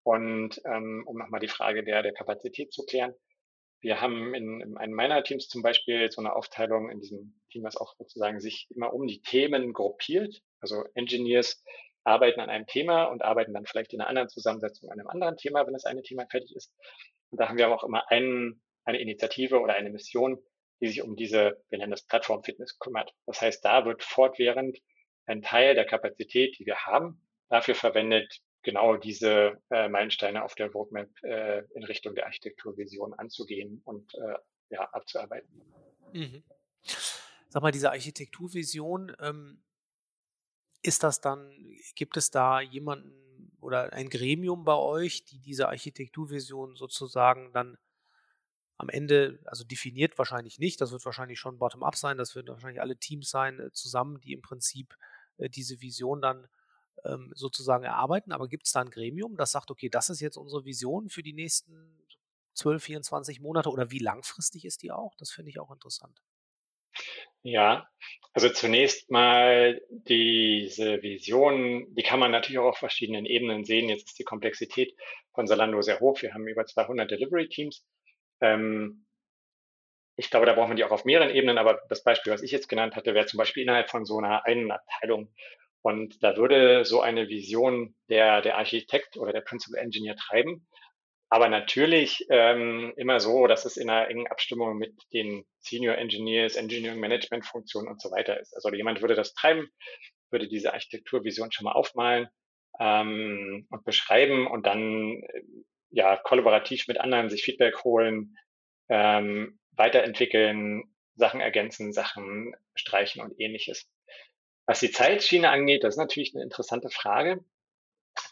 [0.03, 3.13] Und ähm, um nochmal die Frage der, der Kapazität zu klären,
[3.81, 7.63] wir haben in, in einem meiner Teams zum Beispiel so eine Aufteilung in diesem Team,
[7.63, 10.41] was auch sozusagen sich immer um die Themen gruppiert.
[10.63, 11.61] Also Engineers
[12.05, 15.37] arbeiten an einem Thema und arbeiten dann vielleicht in einer anderen Zusammensetzung an einem anderen
[15.37, 16.73] Thema, wenn das eine Thema fertig ist.
[17.29, 20.41] Und da haben wir aber auch immer einen, eine Initiative oder eine Mission,
[20.81, 23.13] die sich um diese, wir nennen das Plattform Fitness kümmert.
[23.25, 24.79] Das heißt, da wird fortwährend
[25.25, 30.71] ein Teil der Kapazität, die wir haben, dafür verwendet, genau diese äh, Meilensteine auf der
[30.71, 34.35] Roadmap äh, in Richtung der Architekturvision anzugehen und äh,
[34.69, 35.61] ja, abzuarbeiten.
[36.13, 36.43] Mhm.
[37.49, 39.61] Sag mal, diese Architekturvision, ähm,
[40.83, 41.49] ist das dann,
[41.95, 43.11] gibt es da jemanden,
[43.59, 47.77] oder ein Gremium bei euch, die diese Architekturvision sozusagen dann
[48.77, 52.81] am Ende, also definiert wahrscheinlich nicht, das wird wahrscheinlich schon bottom-up sein, das werden wahrscheinlich
[52.81, 54.97] alle Teams sein äh, zusammen, die im Prinzip
[55.37, 56.47] äh, diese Vision dann
[57.05, 58.33] ähm, sozusagen erarbeiten.
[58.33, 61.23] Aber gibt es da ein Gremium, das sagt, okay, das ist jetzt unsere Vision für
[61.23, 62.01] die nächsten
[62.55, 65.15] 12, 24 Monate oder wie langfristig ist die auch?
[65.15, 66.21] Das finde ich auch interessant.
[67.43, 67.87] Ja,
[68.33, 73.89] also zunächst mal diese Vision, die kann man natürlich auch auf verschiedenen Ebenen sehen.
[73.89, 74.93] Jetzt ist die Komplexität
[75.33, 76.21] von Salando sehr hoch.
[76.21, 77.85] Wir haben über 200 Delivery Teams.
[78.41, 79.05] Ähm,
[80.15, 82.51] ich glaube, da braucht man die auch auf mehreren Ebenen, aber das Beispiel, was ich
[82.51, 85.33] jetzt genannt hatte, wäre zum Beispiel innerhalb von so einer einen Abteilung.
[85.81, 90.67] Und da würde so eine Vision der, der Architekt oder der Principal Engineer treiben.
[91.33, 96.55] Aber natürlich ähm, immer so, dass es in einer engen Abstimmung mit den Senior Engineers,
[96.55, 98.53] Engineering Management Funktionen und so weiter ist.
[98.53, 99.67] Also jemand würde das treiben,
[100.29, 102.27] würde diese Architekturvision schon mal aufmalen
[102.79, 105.41] ähm, und beschreiben und dann äh,
[105.89, 108.37] ja kollaborativ mit anderen sich Feedback holen,
[108.89, 110.83] ähm, weiterentwickeln,
[111.15, 113.89] Sachen ergänzen, Sachen streichen und ähnliches.
[114.67, 117.43] Was die Zeitschiene angeht, das ist natürlich eine interessante Frage.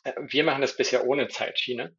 [0.03, 1.97] Äh, wir machen das bisher ohne Zeitschiene.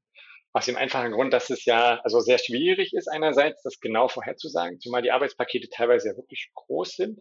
[0.54, 4.80] Aus dem einfachen Grund, dass es ja also sehr schwierig ist, einerseits das genau vorherzusagen,
[4.80, 7.20] zumal die Arbeitspakete teilweise ja wirklich groß sind.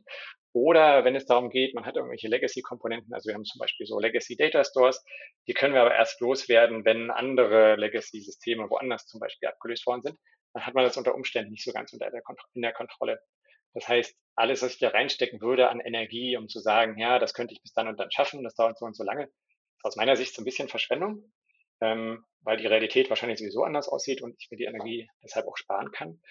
[0.54, 4.00] Oder wenn es darum geht, man hat irgendwelche Legacy-Komponenten, also wir haben zum Beispiel so
[4.00, 5.02] Legacy Data Stores,
[5.48, 10.20] die können wir aber erst loswerden, wenn andere Legacy-Systeme woanders zum Beispiel abgelöst worden sind.
[10.54, 12.22] Dann hat man das unter Umständen nicht so ganz unter der
[12.54, 13.22] in der Kontrolle.
[13.74, 17.34] Das heißt, alles, was ich da reinstecken würde an Energie, um zu sagen, ja, das
[17.34, 19.96] könnte ich bis dann und dann schaffen, das dauert so und so lange, ist aus
[19.96, 21.32] meiner Sicht so ein bisschen Verschwendung
[21.82, 25.58] ähm, weil die Realität wahrscheinlich sowieso anders aussieht und ich mir die Energie deshalb auch
[25.58, 26.22] sparen kann.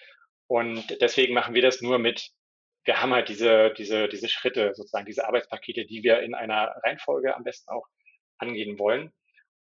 [0.47, 2.31] Und deswegen machen wir das nur mit,
[2.83, 7.35] wir haben halt diese, diese, diese Schritte, sozusagen diese Arbeitspakete, die wir in einer Reihenfolge
[7.35, 7.87] am besten auch
[8.37, 9.13] angehen wollen.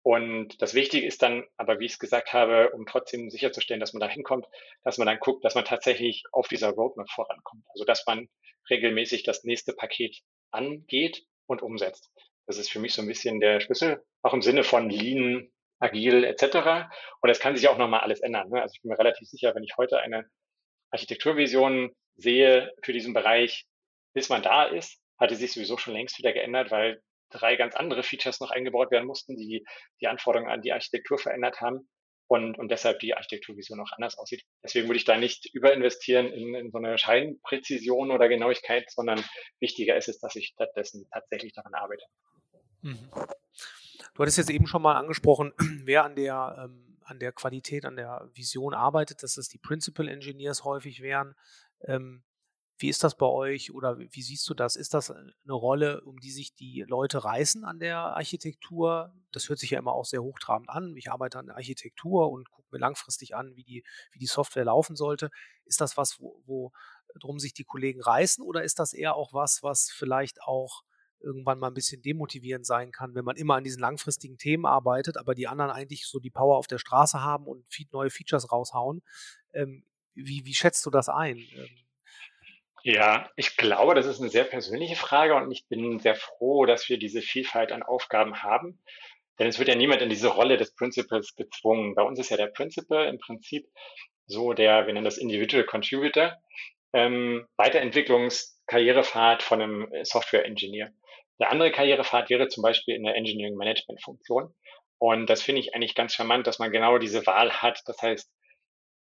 [0.02, 3.92] Und das Wichtige ist dann, aber wie ich es gesagt habe, um trotzdem sicherzustellen, dass
[3.92, 4.46] man da hinkommt,
[4.82, 7.64] dass man dann guckt, dass man tatsächlich auf dieser Roadmap vorankommt.
[7.68, 8.28] Also dass man
[8.70, 10.18] regelmäßig das nächste Paket
[10.50, 12.10] angeht und umsetzt.
[12.46, 16.24] Das ist für mich so ein bisschen der Schlüssel, auch im Sinne von Lean agil
[16.24, 16.88] etc.
[17.20, 18.48] Und das kann sich auch nochmal alles ändern.
[18.50, 18.62] Ne?
[18.62, 20.24] Also ich bin mir relativ sicher, wenn ich heute eine
[20.90, 23.66] Architekturvision sehe für diesen Bereich,
[24.14, 28.02] bis man da ist, hatte sich sowieso schon längst wieder geändert, weil drei ganz andere
[28.02, 29.64] Features noch eingebaut werden mussten, die
[30.00, 31.88] die Anforderungen an die Architektur verändert haben
[32.26, 34.44] und, und deshalb die Architekturvision noch anders aussieht.
[34.62, 39.24] Deswegen würde ich da nicht überinvestieren in, in so eine Scheinpräzision oder Genauigkeit, sondern
[39.60, 42.04] wichtiger ist es, dass ich stattdessen tatsächlich daran arbeite.
[42.82, 43.10] Mhm.
[44.14, 45.52] Du hattest jetzt eben schon mal angesprochen,
[45.84, 50.08] wer an der, ähm, an der Qualität, an der Vision arbeitet, dass es die Principal
[50.08, 51.34] Engineers häufig wären.
[51.84, 52.22] Ähm,
[52.80, 54.74] wie ist das bei euch oder wie siehst du das?
[54.74, 59.12] Ist das eine Rolle, um die sich die Leute reißen an der Architektur?
[59.32, 60.96] Das hört sich ja immer auch sehr hochtrabend an.
[60.96, 64.64] Ich arbeite an der Architektur und gucke mir langfristig an, wie die, wie die Software
[64.64, 65.30] laufen sollte.
[65.66, 66.72] Ist das was, wo, wo
[67.20, 70.82] drum sich die Kollegen reißen oder ist das eher auch was, was vielleicht auch
[71.22, 75.16] irgendwann mal ein bisschen demotivierend sein kann, wenn man immer an diesen langfristigen Themen arbeitet,
[75.16, 79.02] aber die anderen eigentlich so die Power auf der Straße haben und neue Features raushauen.
[79.52, 81.38] Ähm, wie, wie schätzt du das ein?
[81.38, 81.68] Ähm,
[82.82, 86.88] ja, ich glaube, das ist eine sehr persönliche Frage und ich bin sehr froh, dass
[86.88, 88.82] wir diese Vielfalt an Aufgaben haben.
[89.38, 91.94] Denn es wird ja niemand in diese Rolle des Principals gezwungen.
[91.94, 93.66] Bei uns ist ja der Principal im Prinzip
[94.26, 96.36] so der, wir nennen das Individual Contributor,
[96.92, 100.92] ähm, Weiterentwicklungs Karrierepfad von einem Software-Engineer.
[101.40, 104.54] Der andere Karrierepfad wäre zum Beispiel in der Engineering-Management-Funktion.
[104.98, 107.82] Und das finde ich eigentlich ganz charmant, dass man genau diese Wahl hat.
[107.86, 108.30] Das heißt,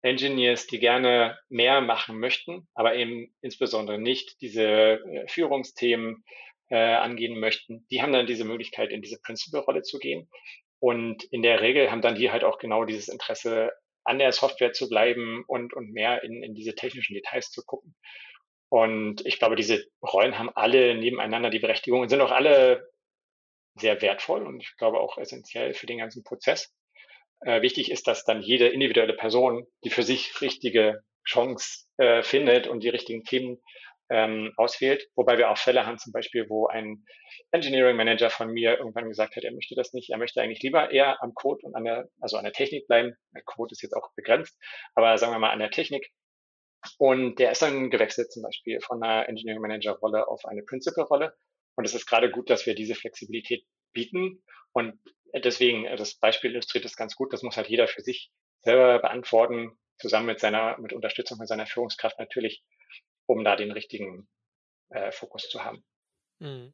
[0.01, 6.23] Engineers, die gerne mehr machen möchten, aber eben insbesondere nicht diese äh, Führungsthemen
[6.69, 10.29] äh, angehen möchten, die haben dann diese Möglichkeit, in diese Principal-Rolle zu gehen.
[10.79, 13.71] Und in der Regel haben dann die halt auch genau dieses Interesse,
[14.03, 17.95] an der Software zu bleiben und, und mehr in, in diese technischen Details zu gucken.
[18.76, 22.91] Und ich glaube, diese Rollen haben alle nebeneinander die Berechtigung und sind auch alle
[23.76, 26.76] sehr wertvoll und ich glaube auch essentiell für den ganzen Prozess.
[27.39, 32.67] Äh, wichtig ist, dass dann jede individuelle Person die für sich richtige Chance äh, findet
[32.67, 33.63] und die richtigen Themen
[34.09, 35.07] ähm, auswählt.
[35.15, 37.05] Wobei wir auch Fälle haben, zum Beispiel, wo ein
[37.51, 40.91] Engineering Manager von mir irgendwann gesagt hat, er möchte das nicht, er möchte eigentlich lieber
[40.91, 43.15] eher am Code und an der, also an der Technik bleiben.
[43.34, 44.59] Der Code ist jetzt auch begrenzt,
[44.95, 46.11] aber sagen wir mal an der Technik.
[46.97, 51.05] Und der ist dann gewechselt, zum Beispiel von einer Engineering Manager Rolle auf eine Principal
[51.05, 51.36] Rolle.
[51.75, 54.43] Und es ist gerade gut, dass wir diese Flexibilität bieten.
[54.71, 54.99] Und
[55.33, 57.33] deswegen, das Beispiel illustriert es ganz gut.
[57.33, 58.31] Das muss halt jeder für sich
[58.61, 62.63] selber beantworten, zusammen mit seiner, mit Unterstützung von seiner Führungskraft natürlich,
[63.25, 64.27] um da den richtigen
[64.89, 65.83] äh, Fokus zu haben.
[66.39, 66.73] Mhm.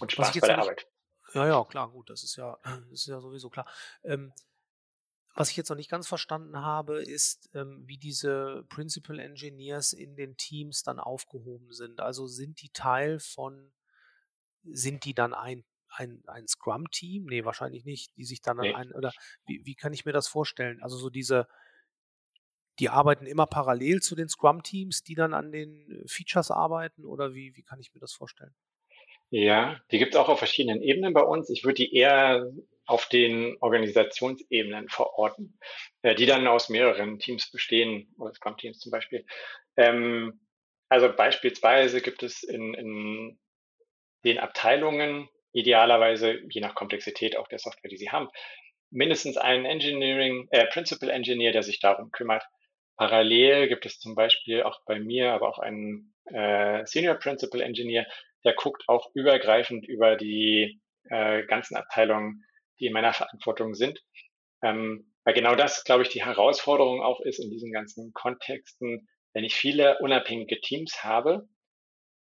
[0.00, 0.86] Und Spaß bei der Arbeit.
[1.34, 3.66] Ja, ja, klar, gut, das ist ja, das ist ja sowieso klar.
[4.04, 4.32] Ähm,
[5.34, 10.16] was ich jetzt noch nicht ganz verstanden habe, ist, ähm, wie diese Principal Engineers in
[10.16, 12.00] den Teams dann aufgehoben sind.
[12.00, 13.72] Also sind die Teil von,
[14.64, 17.26] sind die dann ein ein, ein Scrum-Team?
[17.26, 18.72] Nee, wahrscheinlich nicht, die sich dann nee.
[18.74, 19.12] ein, oder
[19.46, 20.80] wie, wie kann ich mir das vorstellen?
[20.82, 21.48] Also so diese,
[22.78, 27.56] die arbeiten immer parallel zu den Scrum-Teams, die dann an den Features arbeiten oder wie,
[27.56, 28.54] wie kann ich mir das vorstellen?
[29.30, 31.50] Ja, die gibt es auch auf verschiedenen Ebenen bei uns.
[31.50, 32.50] Ich würde die eher
[32.90, 35.58] auf den Organisationsebenen verorten,
[36.02, 39.24] äh, die dann aus mehreren Teams bestehen, oder Scrum-Teams zum Beispiel.
[39.76, 40.40] Ähm,
[40.88, 43.38] also beispielsweise gibt es in, in
[44.24, 48.28] den Abteilungen idealerweise, je nach Komplexität auch der Software, die sie haben,
[48.90, 52.42] mindestens einen Engineering, äh, Principal Engineer, der sich darum kümmert.
[52.96, 58.04] Parallel gibt es zum Beispiel auch bei mir, aber auch einen äh, Senior Principal Engineer,
[58.44, 62.44] der guckt auch übergreifend über die äh, ganzen Abteilungen,
[62.80, 64.00] die in meiner Verantwortung sind.
[64.62, 69.44] Ähm, weil genau das, glaube ich, die Herausforderung auch ist in diesen ganzen Kontexten, wenn
[69.44, 71.48] ich viele unabhängige Teams habe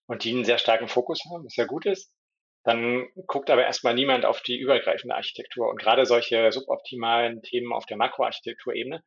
[0.07, 2.13] und die einen sehr starken Fokus haben, was ja gut ist,
[2.65, 5.69] dann guckt aber erstmal niemand auf die übergreifende Architektur.
[5.69, 9.03] Und gerade solche suboptimalen Themen auf der Makroarchitekturebene,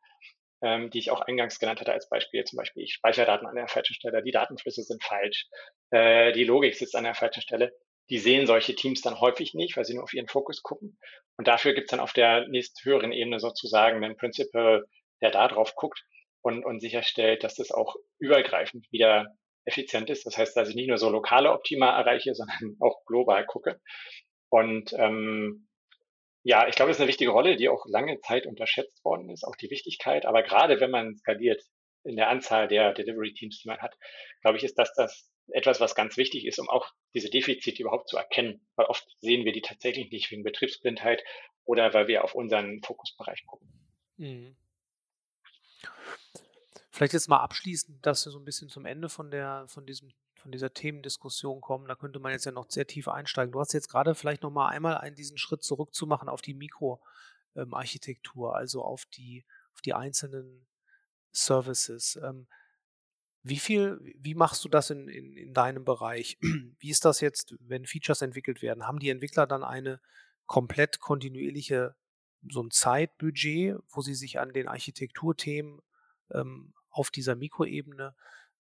[0.62, 3.56] ähm, die ich auch eingangs genannt hatte als Beispiel, zum Beispiel ich speichere Daten an
[3.56, 5.48] der falschen Stelle, die Datenflüsse sind falsch,
[5.92, 7.74] äh, die Logik sitzt an der falschen Stelle,
[8.10, 10.98] die sehen solche Teams dann häufig nicht, weil sie nur auf ihren Fokus gucken.
[11.38, 14.86] Und dafür gibt's dann auf der nächst höheren Ebene sozusagen einen Principal,
[15.22, 16.04] der da drauf guckt
[16.42, 19.36] und, und sicherstellt, dass das auch übergreifend wieder
[19.66, 20.26] effizient ist.
[20.26, 23.80] Das heißt, dass ich nicht nur so lokale Optima erreiche, sondern auch global gucke.
[24.50, 25.68] Und ähm,
[26.44, 29.44] ja, ich glaube, das ist eine wichtige Rolle, die auch lange Zeit unterschätzt worden ist,
[29.44, 30.26] auch die Wichtigkeit.
[30.26, 31.62] Aber gerade wenn man skaliert
[32.06, 33.94] in der Anzahl der Delivery Teams, die man hat,
[34.42, 38.10] glaube ich, ist das das etwas, was ganz wichtig ist, um auch diese Defizite überhaupt
[38.10, 38.66] zu erkennen.
[38.76, 41.24] Weil oft sehen wir die tatsächlich nicht wegen Betriebsblindheit
[41.64, 43.68] oder weil wir auf unseren Fokusbereich gucken.
[44.18, 44.56] Mhm.
[46.90, 50.12] Vielleicht jetzt mal abschließend, dass wir so ein bisschen zum Ende von der, von diesem,
[50.36, 51.88] von dieser Themendiskussion kommen.
[51.88, 53.52] Da könnte man jetzt ja noch sehr tief einsteigen.
[53.52, 58.50] Du hast jetzt gerade vielleicht noch mal einmal einen, diesen Schritt zurückzumachen auf die Mikroarchitektur,
[58.50, 60.66] ähm, also auf die, auf die einzelnen
[61.32, 62.20] Services.
[62.24, 62.48] Ähm,
[63.50, 66.38] wie viel, wie machst du das in, in, in deinem Bereich?
[66.80, 68.88] Wie ist das jetzt, wenn Features entwickelt werden?
[68.88, 70.00] Haben die Entwickler dann eine
[70.46, 71.96] komplett kontinuierliche,
[72.50, 75.82] so ein Zeitbudget, wo sie sich an den Architekturthemen
[76.32, 78.16] ähm, auf dieser Mikroebene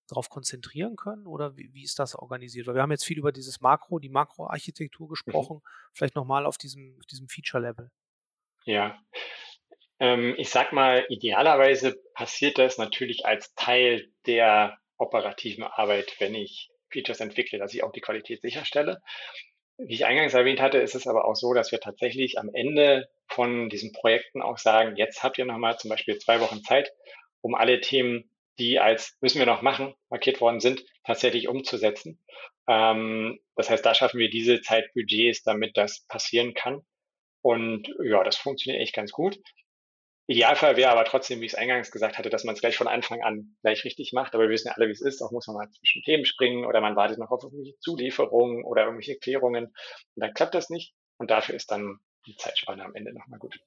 [0.07, 2.67] darauf konzentrieren können oder wie, wie, ist das organisiert?
[2.67, 5.09] Weil wir haben jetzt viel über dieses Makro, die Makroarchitektur mhm.
[5.09, 5.67] gesprochen, mhm.
[5.93, 7.91] vielleicht nochmal auf diesem, auf diesem Feature-Level.
[8.65, 8.99] Ja,
[9.99, 16.69] ähm, ich sag mal, idealerweise passiert das natürlich als Teil der operativen Arbeit, wenn ich
[16.91, 19.01] Features entwickle, dass ich auch die Qualität sicherstelle.
[19.77, 23.09] Wie ich eingangs erwähnt hatte, ist es aber auch so, dass wir tatsächlich am Ende
[23.27, 26.91] von diesen Projekten auch sagen, jetzt habt ihr nochmal zum Beispiel zwei Wochen Zeit,
[27.41, 32.19] um alle Themen, die als müssen wir noch machen, markiert worden sind, tatsächlich umzusetzen.
[32.67, 36.81] Ähm, das heißt, da schaffen wir diese Zeitbudgets, damit das passieren kann.
[37.41, 39.37] Und ja, das funktioniert echt ganz gut.
[40.28, 42.88] Idealfall wäre aber trotzdem, wie ich es eingangs gesagt hatte, dass man es gleich von
[42.88, 44.36] Anfang an gleich richtig macht.
[44.36, 45.21] Aber wir wissen ja alle, wie es ist.
[45.21, 48.84] Auch muss man mal zwischen Themen springen oder man wartet noch auf irgendwelche Zulieferungen oder
[48.84, 49.67] irgendwelche Klärungen.
[49.67, 49.73] Und
[50.15, 50.93] dann klappt das nicht.
[51.17, 53.57] Und dafür ist dann die Zeitspanne am Ende nochmal gut.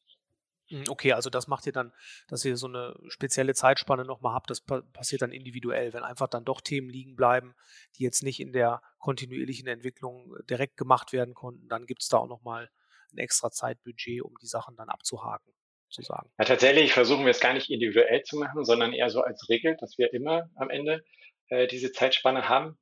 [0.71, 1.93] Hm, okay, also das macht ihr dann,
[2.29, 6.45] dass ihr so eine spezielle Zeitspanne nochmal habt, das passiert dann individuell, wenn einfach dann
[6.45, 7.55] doch Themen liegen bleiben,
[7.97, 12.19] die jetzt nicht in der kontinuierlichen Entwicklung direkt gemacht werden konnten, dann gibt es da
[12.19, 12.71] auch nochmal
[13.13, 15.53] ein extra Zeitbudget, um die Sachen dann abzuhaken,
[15.91, 16.31] sozusagen.
[16.39, 19.77] Ja, tatsächlich versuchen wir es gar nicht individuell zu machen, sondern eher so als Regel,
[19.81, 21.05] dass wir immer am Ende
[21.49, 22.79] äh, diese Zeitspanne haben.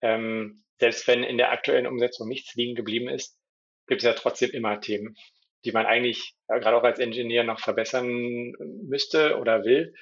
[0.00, 3.38] Ähm, selbst wenn in der aktuellen Umsetzung nichts liegen geblieben ist,
[3.86, 5.16] gibt es ja trotzdem immer Themen,
[5.64, 9.94] die man eigentlich äh, gerade auch als Ingenieur noch verbessern müsste oder will.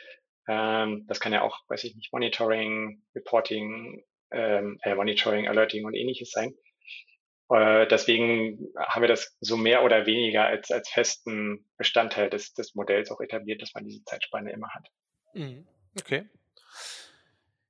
[0.49, 5.95] Ähm, das kann ja auch, weiß ich nicht, Monitoring, Reporting, ähm, äh, Monitoring, Alerting und
[5.95, 6.55] ähnliches sein.
[7.51, 12.75] Äh, deswegen haben wir das so mehr oder weniger als, als festen Bestandteil des, des
[12.75, 14.89] Modells auch etabliert, dass man diese Zeitspanne immer hat.
[15.35, 15.67] Mhm.
[15.99, 16.29] Okay.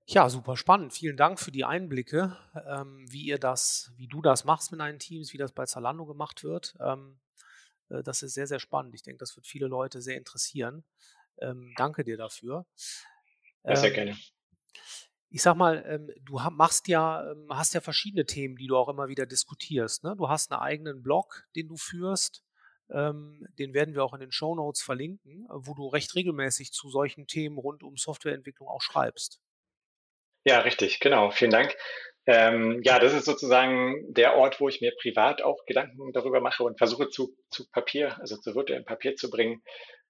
[0.07, 0.93] Ja, super spannend.
[0.93, 2.37] Vielen Dank für die Einblicke,
[2.69, 6.05] ähm, wie ihr das, wie du das machst mit deinen Teams, wie das bei Zalando
[6.05, 6.77] gemacht wird.
[6.79, 7.19] Ähm,
[7.89, 8.95] äh, das ist sehr, sehr spannend.
[8.95, 10.85] Ich denke, das wird viele Leute sehr interessieren.
[11.41, 12.67] Ähm, danke dir dafür.
[12.77, 14.17] Sehr ähm, gerne.
[15.35, 18.89] Ich sag mal, ähm, du machst ja, ähm, hast ja verschiedene Themen, die du auch
[18.89, 20.05] immer wieder diskutierst.
[20.05, 20.15] Ne?
[20.17, 22.45] Du hast einen eigenen Blog, den du führst.
[22.89, 27.27] den werden wir auch in den Show Notes verlinken, wo du recht regelmäßig zu solchen
[27.27, 29.41] Themen rund um Softwareentwicklung auch schreibst.
[30.45, 31.31] Ja, richtig, genau.
[31.31, 31.75] Vielen Dank.
[32.27, 36.63] Ähm, ja, das ist sozusagen der Ort, wo ich mir privat auch Gedanken darüber mache
[36.63, 39.63] und versuche zu, zu Papier, also zu virtuellem Papier zu bringen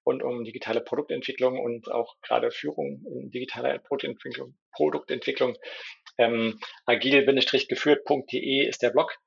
[0.05, 4.55] und um digitale Produktentwicklung und auch gerade Führung in digitaler Produktentwicklung.
[4.71, 5.57] Produktentwicklung.
[6.17, 9.17] Ähm, agil-geführt.de ist der Blog.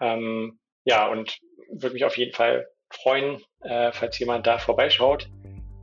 [0.00, 1.38] Ähm, ja, und
[1.70, 5.30] würde mich auf jeden Fall freuen, äh, falls jemand da vorbeischaut.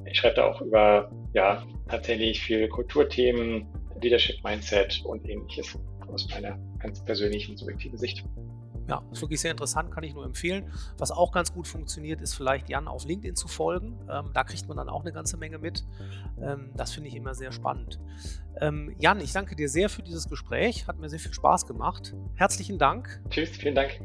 [0.05, 3.65] Ich schreibe da auch über ja tatsächlich viel Kulturthemen,
[4.01, 8.25] Leadership Mindset und ähnliches aus meiner ganz persönlichen, subjektiven Sicht.
[8.87, 10.71] Ja, ist wirklich sehr interessant, kann ich nur empfehlen.
[10.97, 13.99] Was auch ganz gut funktioniert, ist vielleicht Jan auf LinkedIn zu folgen.
[14.09, 15.85] Ähm, da kriegt man dann auch eine ganze Menge mit.
[16.41, 17.99] Ähm, das finde ich immer sehr spannend.
[18.59, 20.87] Ähm, Jan, ich danke dir sehr für dieses Gespräch.
[20.87, 22.15] Hat mir sehr viel Spaß gemacht.
[22.35, 23.21] Herzlichen Dank.
[23.29, 23.99] Tschüss, vielen Dank.